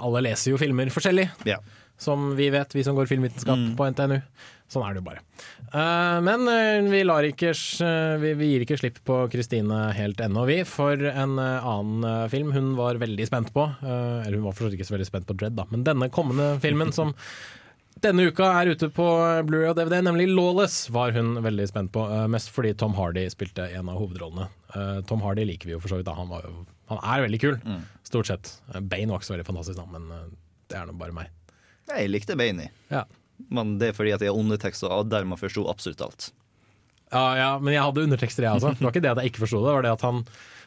[0.00, 1.28] alle leser jo filmer forskjellig.
[1.48, 1.58] Ja.
[1.98, 4.20] Som vi vet, vi som går filmvitenskap på NTNU.
[4.70, 5.22] Sånn er det jo bare.
[5.72, 7.80] Uh, men eh, vi, lar ikke, s-
[8.20, 10.58] vi, vi gir ikke slipp på Kristine helt ennå, vi.
[10.68, 13.64] For en eh, annen eh, film hun var veldig spent på.
[13.82, 15.64] uh, eller hun var for ikke så veldig spent på Dread, da.
[15.72, 17.14] Men denne kommende filmen som
[18.04, 19.06] denne uka er ute på
[19.48, 22.04] Blu-ray og DVD, nemlig Lawless, var hun veldig spent på.
[22.06, 24.46] Uh, mest fordi Tom Hardy spilte en av hovedrollene.
[24.76, 26.14] Eh, Tom Hardy liker vi jo for så vidt, da.
[26.20, 26.44] Han, var
[26.92, 27.56] han er veldig kul,
[28.06, 28.52] stort sett.
[28.74, 30.28] Eh, Bane var ikke så veldig fantastisk, da, men eh,
[30.68, 31.32] det er nå bare meg.
[31.88, 33.04] Jeg likte Bainey, Ja.
[33.50, 36.30] men det er fordi at jeg har undertekster og dermed forsto absolutt alt.
[37.12, 38.74] Ja, ja, men jeg hadde undertekster, jeg også.
[38.76, 39.68] Det var ikke det at jeg ikke forsto det.
[39.70, 40.24] Det var det at han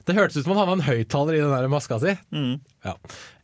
[0.08, 2.16] Det hørtes ut som han hadde en høyttaler i den der maska si.
[2.82, 2.96] Ja.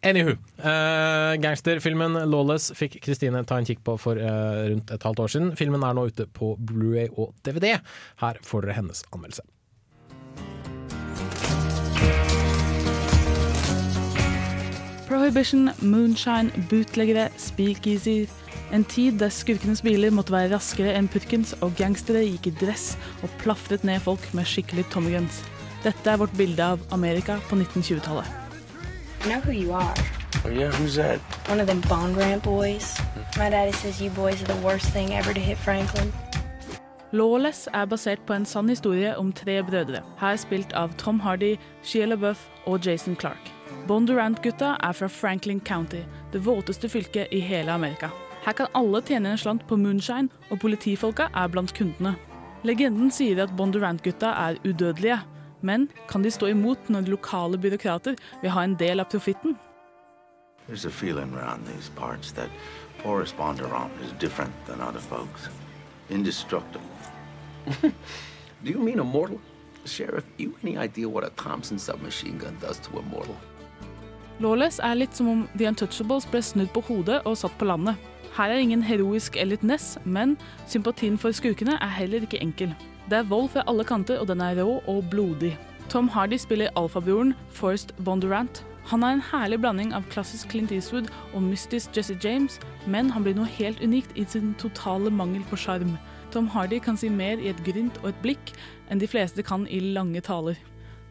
[0.01, 0.31] Anywho.
[0.57, 5.29] Uh, gangsterfilmen 'Lawless' fikk Kristine ta en kikk på for uh, rundt et halvt år
[5.29, 5.51] siden.
[5.55, 7.77] Filmen er nå ute på Blu-ray og DVD.
[8.23, 9.45] Her får dere hennes anmeldelse.
[15.27, 18.29] Prohibition, moonshine, bootleggere, speakeasier.
[18.71, 22.93] En tid der skurkenes biler måtte være raskere enn purkens, og gangstere gikk i dress
[23.19, 25.41] og plafret ned folk med skikkelig Tommy Guns.
[25.83, 28.29] Dette er vårt bilde av Amerika på 1920-tallet.
[29.25, 29.97] I know who you are.
[30.45, 31.19] Oh, yeah, who's that?
[31.51, 32.95] One of them Bond Ramp boys.
[33.35, 36.13] My daddy says you boys are the worst thing ever to hit Franklin.
[37.11, 41.57] Lawless er basert på en sann historie om tre brødre, her spilt av Tom Hardy,
[41.83, 43.56] Shia LaBeouf og Jason Clark.
[43.87, 48.09] Bondurant-gutta er fra Franklin County, det våteste fylket i hele Amerika.
[48.43, 52.17] Her kan alle tjene en slant på moonshine, og politifolka er blant kundene.
[52.67, 55.21] Legenden sier at Bondurant-gutta er udødelige,
[55.61, 59.55] men kan de stå imot når lokale byråkrater vil ha en del av profitten?
[60.67, 62.49] There's a feeling around these parts that
[63.03, 65.49] Forrest Bondurant is different than other folks.
[66.09, 66.91] Indestructible.
[68.63, 69.39] Do you mean immortal?
[69.85, 73.37] Sheriff, you any idea what a Thompson submachine gun does to a mortal?
[74.37, 77.97] Lawless er litt som om The Untouchables ble snudd på hodet og satt på landet.
[78.37, 80.35] Her er ingen heroisk Elliot Ness, men
[80.69, 82.75] sympatien for skurkene er heller ikke enkel.
[83.09, 85.55] Det er vold fra alle kanter, og den er rå og blodig.
[85.89, 88.61] Tom Hardy spiller alfabroren Forrest Bondurant.
[88.91, 93.25] Han er en herlig blanding av klassisk Clint Eastwood og mystisk Jesse James, men han
[93.25, 95.95] blir noe helt unikt i sin totale mangel på sjarm.
[96.31, 98.53] Tom Hardy kan si mer i et grynt og et blikk
[98.91, 100.59] enn de fleste kan i lange taler.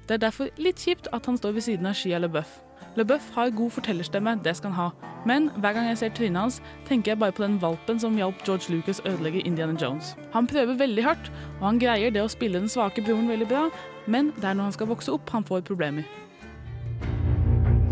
[0.07, 2.61] Det er derfor litt kjipt at han står ved siden av Shia LeBeouf.
[2.97, 6.63] LeBeouf har god fortellerstemme, det skal han ha, men hver gang jeg ser trynet hans,
[6.89, 10.17] tenker jeg bare på den valpen som hjalp George Lucas ødelegge Indiana Jones.
[10.33, 13.67] Han prøver veldig hardt, og han greier det å spille den svake broren veldig bra,
[14.07, 16.09] men det er når han skal vokse opp han får problemer.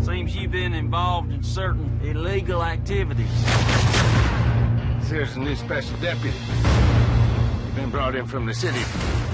[0.01, 3.45] Seems you've been involved in certain illegal activities.
[5.09, 6.37] There's a new special deputy.
[7.65, 9.24] You've been brought in from the city.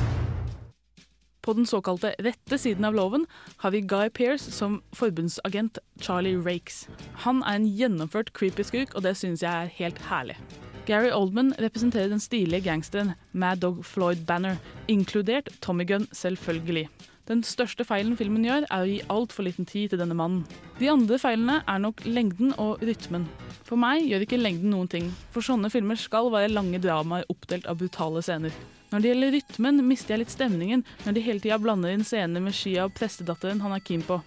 [1.42, 3.26] På den såkalte rette siden av loven
[3.64, 6.88] har vi Guy Pearce som forbundsagent Charlie Rakes.
[7.26, 10.38] Han er en gjennomført creepy skurk, og det synes jeg er helt herlig.
[10.86, 16.89] Gary Oldman representerer den stilige gangsteren Mad Dog Floyd Banner, inkludert Tommy Gunn, selvfølgelig.
[17.30, 20.42] Den største feilen filmen gjør, er å gi altfor liten tid til denne mannen.
[20.82, 23.26] De andre feilene er nok lengden og rytmen.
[23.66, 27.70] For meg gjør ikke lengden noen ting, for sånne filmer skal være lange dramaer oppdelt
[27.70, 28.54] av brutale scener.
[28.92, 32.44] Når det gjelder rytmen, mister jeg litt stemningen når de hele tida blander inn scener
[32.44, 34.18] med Shia og prestedatteren han er keen på.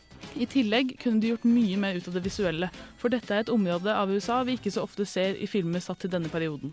[0.40, 3.52] I tillegg kunne de gjort mye mer ut av det visuelle, for dette er et
[3.52, 6.72] område av USA vi ikke så ofte ser i filmer satt til denne perioden.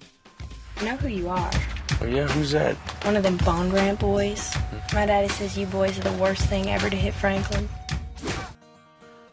[0.79, 1.51] I know who you are.
[1.99, 2.31] Oh, yeah?
[2.31, 2.79] Who's that?
[3.05, 4.55] One of them Bond Ramp boys.
[4.93, 7.67] My daddy says you boys are the worst thing ever to hit Franklin.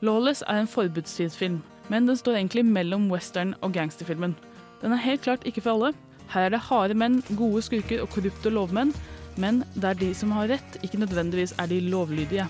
[0.03, 4.35] Lawless er en forbudstidsfilm, men den står egentlig mellom western og gangsterfilmen.
[4.83, 5.95] Den er helt klart ikke for alle.
[6.33, 8.93] Her er det harde menn, gode skurker og korrupte lovmenn,
[9.39, 12.49] men det er de som har rett, ikke nødvendigvis er de lovlydige.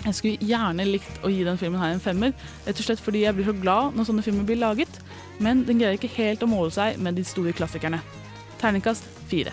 [0.00, 2.32] Jeg skulle gjerne likt å gi den filmen her en femmer,
[2.66, 5.00] rett og slett fordi jeg blir så glad når sånne filmer blir laget,
[5.40, 8.00] men den greier ikke helt å måle seg med de store klassikerne.
[8.60, 9.52] Terningkast fire.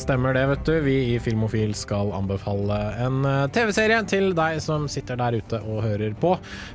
[0.00, 0.74] Stemmer det, vet du.
[0.84, 5.82] Vi i Filmofil skal anbefale en eh, TV-serie til deg som sitter der ute og
[5.84, 6.34] hører på.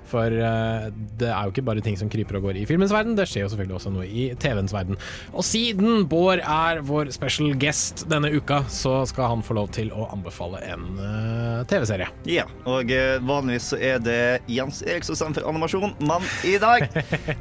[0.10, 0.88] For eh,
[1.20, 3.46] det er jo ikke bare ting som kryper og går i filmens verden, det skjer
[3.46, 5.00] jo selvfølgelig også noe i TV-ens verden.
[5.34, 9.92] Og siden Bård er vår special guest denne uka, så skal han få lov til
[9.94, 12.10] å anbefale en eh, TV-serie.
[12.30, 12.92] Ja, og
[13.28, 14.20] vanligvis så er det
[14.52, 16.88] Jens Eriksson som for animasjon, men i dag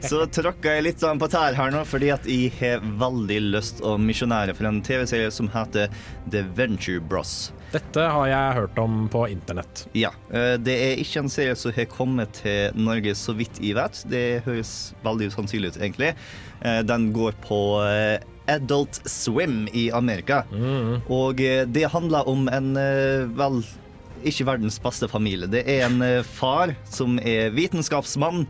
[0.04, 3.96] så tråkka jeg litt på tær her nå, fordi at jeg har veldig lyst å
[4.00, 7.52] misjonære for en TV-serie som heter The Venture Bros.
[7.70, 9.84] Dette har jeg hørt om på internett.
[9.94, 10.10] Ja.
[10.32, 14.00] eh, Det er ikke en serie som har kommet til Norge så vidt jeg vet.
[14.10, 14.72] Det høres
[15.04, 16.14] veldig usannsynlig ut, egentlig.
[16.64, 18.18] Eh, Den går på eh,
[18.50, 20.42] Adult Swim i Amerika.
[21.08, 22.72] Og eh, det handler om en
[23.38, 23.62] vel
[24.26, 25.48] ikke verdens beste familie.
[25.50, 28.46] Det er en eh, far som er vitenskapsmann,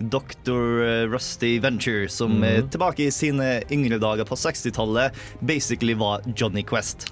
[0.00, 1.08] dr.
[1.12, 5.14] Rusty Venture, som eh, tilbake i sine yngre dager på 60-tallet
[5.46, 7.08] basically var Johnny Quest.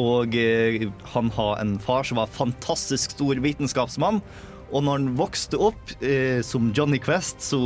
[0.00, 4.22] Og eh, han har en far som var fantastisk stor vitenskapsmann.
[4.74, 7.60] Og når han vokste opp eh, som Johnny Quest, så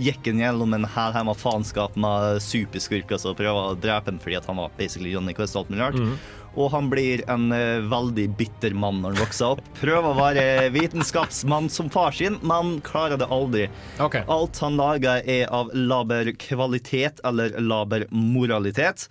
[0.00, 4.48] gikk han gjennom en hælhemma faenskap med superskurker som prøvde å drepe ham fordi at
[4.48, 5.54] han var basically Johnny Quest.
[5.54, 6.00] og alt mulig rart.
[6.00, 6.16] Mhm.
[6.58, 9.62] Og han blir en eh, veldig bitter mann når han vokser opp.
[9.78, 10.44] Prøver å være
[10.74, 13.68] vitenskapsmann som far sin, men klarer det aldri.
[14.26, 19.06] Alt han lager er av laber kvalitet eller laber moralitet.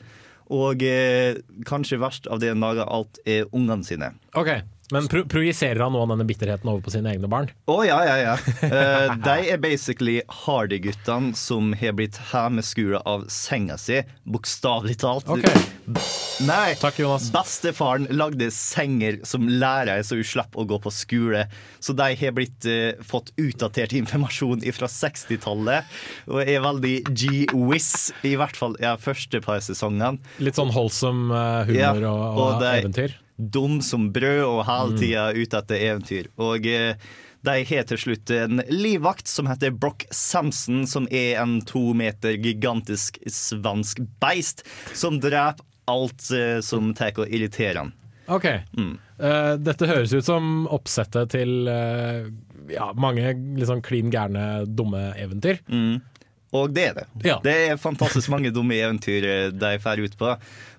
[0.53, 4.13] Og eh, kanskje verst av det han lager, alt er ungene sine.
[4.37, 4.51] Ok,
[4.91, 7.49] Men pro projiserer han nå denne bitterheten over på sine egne barn?
[7.67, 8.35] Å ja, ja, ja.
[8.63, 15.27] Uh, de er basically Hardy-guttene som har blitt hermeskura av senga si, bokstavelig talt.
[15.27, 15.65] Okay.
[16.47, 16.75] Nei,
[17.33, 21.43] bestefaren lagde senger som lærer så hun slipper å gå på skole.
[21.83, 25.95] Så de har blitt uh, fått utdatert informasjon fra 60-tallet
[26.31, 27.91] og er veldig G-Wiz,
[28.27, 30.23] i hvert fall ja, første par sesongene.
[30.39, 33.15] Litt sånn holdsom eh, humor Ja, og, og, og eventyr?
[33.37, 36.29] Dum som brød og hele tida ute etter eventyr.
[36.41, 36.97] Og eh,
[37.47, 42.35] de har til slutt en livvakt som heter Brock Samson, som er en to meter
[42.41, 44.65] gigantisk svensk beist
[44.97, 47.93] som dreper alt eh, som tar og irriterer han.
[48.27, 48.49] Ok.
[48.49, 52.27] Eh, dette høres ut som oppsettet til uh,
[52.67, 53.31] ja, mange
[53.85, 55.61] klin gærne, dumme eventyr.
[56.55, 57.05] Og det er det.
[57.27, 57.37] Ja.
[57.43, 60.33] Det er fantastisk mange dumme eventyr eh, de drar ut på.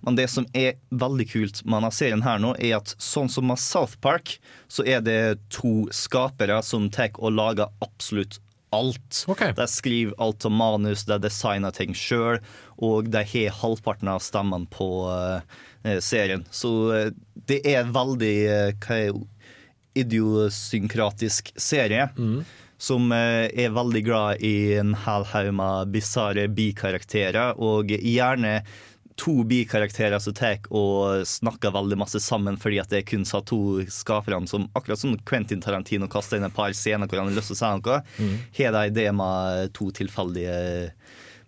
[0.06, 3.48] Men det som er veldig kult med denne serien her nå, er at sånn som
[3.50, 4.38] med South Park,
[4.72, 5.20] så er det
[5.52, 8.40] to skapere som tar og lager absolutt
[8.74, 9.24] alt.
[9.56, 12.40] De skriver alt av manus, de designer ting sjøl,
[12.84, 15.40] og de har halvparten av stemmene på uh,
[16.04, 16.44] serien.
[16.52, 17.08] Så uh,
[17.48, 18.34] det er veldig
[18.84, 19.22] uh,
[19.98, 22.10] idiosynkratisk serie.
[22.78, 28.60] Som eh, er veldig glad i en hel haug med bisarre bikarakterer, og gjerne
[29.18, 33.40] to bikarakterer som tar og snakker veldig masse sammen fordi at det er kun sa
[33.42, 37.40] to skaperne som akkurat som Quentin Tarantino kaster inn et par scener hvor han har
[37.40, 37.98] lyst til å si noe,
[38.60, 40.54] har de det med to tilfeldige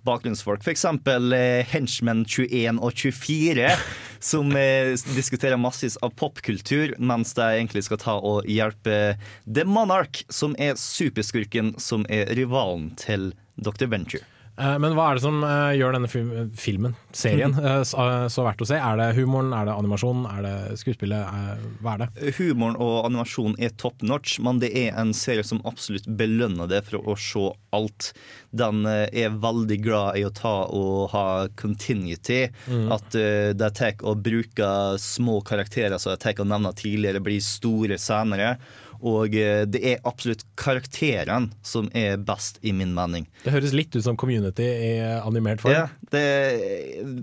[0.06, 0.64] bakgrunnsfolk.
[0.64, 0.84] F.eks.
[0.84, 3.68] Eh, Henchmen 21 og 24,
[4.20, 9.16] som eh, diskuterer massevis av popkultur, mens de egentlig skal ta og hjelpe
[9.46, 13.88] The Monarch, som er superskurken som er rivalen til Dr.
[13.90, 14.24] Venture.
[14.60, 18.68] Eh, Men hva er det som eh, gjør denne filmen, serien, eh, så, verdt å
[18.68, 18.76] se?
[18.76, 21.80] Er det humoren, er det animasjonen, er det skuespillet?
[21.80, 22.34] Hva er det?
[22.40, 26.82] Humoren og animasjonen er top notch, men det er en serie som absolutt belønner det
[26.88, 27.46] for å se
[27.76, 28.12] alt.
[28.50, 31.24] Den er veldig glad i å ta og ha
[31.60, 32.42] continuity.
[32.66, 32.88] Mm.
[32.96, 37.98] At de tar og bruker små karakterer som de tar og nevner tidligere, blir store
[38.00, 38.56] senere.
[39.00, 43.26] Og eh, det er absolutt karakterene som er best, i min mening.
[43.44, 45.76] Det høres litt ut som Community i animert form.
[45.76, 46.24] Ja, det,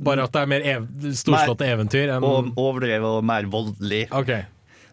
[0.03, 4.07] Bare at det er mer ev storslåtte eventyr enn Og overdrevet og mer voldelig.
[4.09, 4.47] Okay.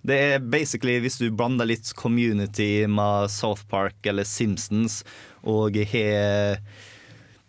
[0.05, 5.01] Det er basically hvis du blander litt community med South Park eller Simpsons,
[5.49, 6.61] og har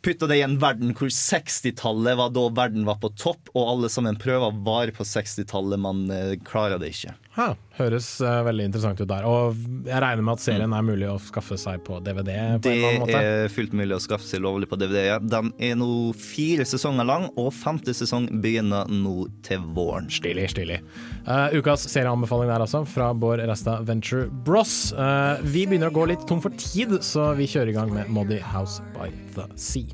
[0.05, 3.91] putta det i en verden hvor 60-tallet var da verden var på topp, og alle
[3.91, 7.15] sammen prøver å vare på 60-tallet, men eh, klarer det ikke.
[7.36, 9.25] Ha, høres uh, veldig interessant ut der.
[9.27, 9.57] Og
[9.89, 12.29] jeg regner med at serien er mulig å skaffe seg på DVD?
[12.63, 12.71] på
[13.09, 15.17] Det er fullt mulig å skaffe seg lovlig på DVD.
[15.19, 20.07] Den er nå fire sesonger lang, og femte sesong begynner nå til våren.
[20.07, 20.79] Stilig, stilig.
[21.27, 24.93] Uh, ukas serieanbefaling der altså, fra Bård Resta Venture Bros.
[24.95, 28.15] Uh, vi begynner å gå litt tom for tid, så vi kjører i gang med
[28.15, 29.91] Moddy House by the Sea.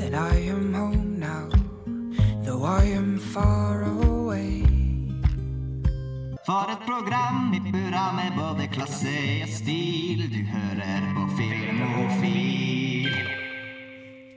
[0.00, 1.52] That I am home now,
[2.46, 4.67] though I am far away.
[6.48, 9.10] For et program i burra med både klasse
[9.44, 10.22] og stil.
[10.32, 13.10] Du hører på Filmofil.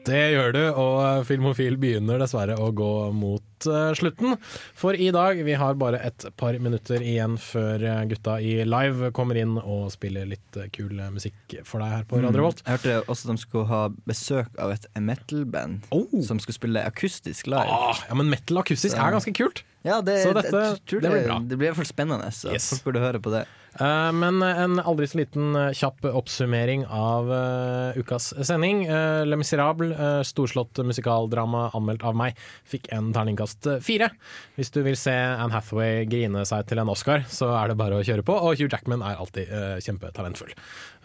[0.04, 4.38] Det gjør du, og Filmofil begynner dessverre å gå mot eh, slutten.
[4.78, 9.12] For i dag, vi har bare et par minutter igjen før eh, gutta i live
[9.18, 12.64] kommer inn og spiller litt eh, kul musikk for deg her på Radio Revolt.
[12.66, 15.90] Jeg hørte også at de skulle ha besøk av et metal-band
[16.28, 17.68] som skulle spille akustisk live.
[17.68, 19.64] Ah, ja, men metal akustisk er ganske kult.
[19.84, 21.40] Ja, det, Så dette- det, det blir bra.
[21.42, 22.70] Det blir i hvert fall spennende, så Yes.
[22.70, 23.48] folk burde høre på det.
[23.80, 28.84] Uh, men en aldri så liten uh, kjapp oppsummering av uh, ukas sending.
[29.26, 29.96] Le Miserable,
[30.28, 32.38] storslått musikaldrama anmeldt av meg,
[32.68, 34.10] fikk en terningkast eh, fire.
[34.58, 38.00] Hvis du vil se Anne Hathaway grine seg til en Oscar, så er det bare
[38.00, 38.36] å kjøre på.
[38.36, 40.54] Og Hugh Jackman er alltid uh, kjempetalentfull.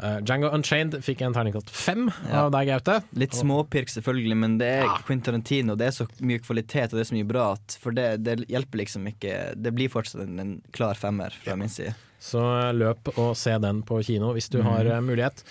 [0.01, 2.47] Uh, Django Unchained fikk en terningkast fem Ja.
[2.47, 3.01] av deg, Gaute.
[3.19, 5.77] Litt småpirk selvfølgelig, men det er Quentin Tarantino.
[5.79, 8.39] Det er så mye kvalitet og det er så mye bra at for det, det
[8.51, 11.95] hjelper liksom ikke Det blir fortsatt en, en klar femmer fra min side.
[12.23, 12.43] Så
[12.75, 15.43] løp og se den på kino hvis du har eh, mulighet.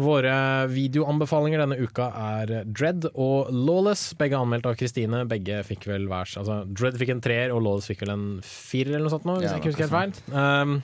[0.00, 0.34] Våre
[0.72, 5.24] videoanbefalinger denne uka er Dread og Lawless, begge anmeldt av Kristine.
[5.28, 8.94] Begge fikk vel værs altså, Dread fikk en treer, og Lawless fikk vel en firer
[8.94, 10.14] eller noe sånt, nå, hvis Ja, jeg ikke husker helt feil.
[10.32, 10.78] Um,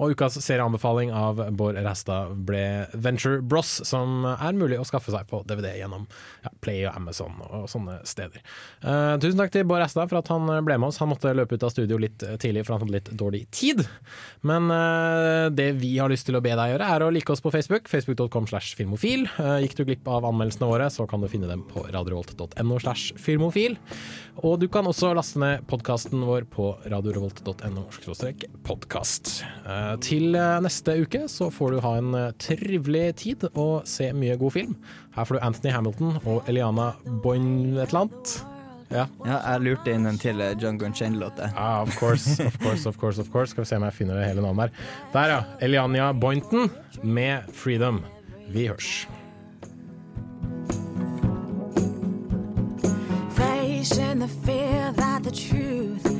[0.00, 2.64] og ukas serieanbefaling av Bård Resta ble
[2.94, 6.08] Venture Bros, som er mulig å skaffe seg på DVD gjennom
[6.44, 8.42] ja, Play og Amazon og sånne steder.
[8.82, 11.00] Uh, tusen takk til Bård Resta for at han ble med oss.
[11.02, 13.84] Han måtte løpe ut av studio litt eh, tidlig, for han hadde litt dårlig tid.
[14.48, 14.77] Men eh,
[15.54, 17.88] det vi har lyst til å be deg gjøre, er å like oss på Facebook.
[17.90, 19.26] Facebook.com slash filmofil.
[19.38, 23.14] Eh, gikk du glipp av anmeldelsene våre, så kan du finne dem på radiorevolt.no slash
[23.20, 23.78] filmofil.
[24.46, 27.86] Og du kan også laste ned podkasten vår på radiorevolt.no
[28.68, 29.32] podkast.
[29.66, 34.12] Eh, til eh, neste uke så får du ha en eh, trivelig tid og se
[34.14, 34.78] mye god film.
[35.16, 36.92] Her får du Anthony Hamilton og Eliana
[37.24, 38.38] Boyne et eller annet.
[38.90, 39.04] Ja.
[39.24, 41.40] jeg lurte inn en til John Django Unchained-låt.
[41.54, 43.50] Ah, of course, of course, of course, of course.
[43.50, 44.70] Skal vi se om jeg finner det hele navnet her.
[45.12, 45.42] Der, ja.
[45.60, 46.70] Eliania Boynton
[47.02, 48.02] med 'Freedom'.
[48.48, 49.08] Vi hørs.
[53.30, 56.17] Facing the fear that the truth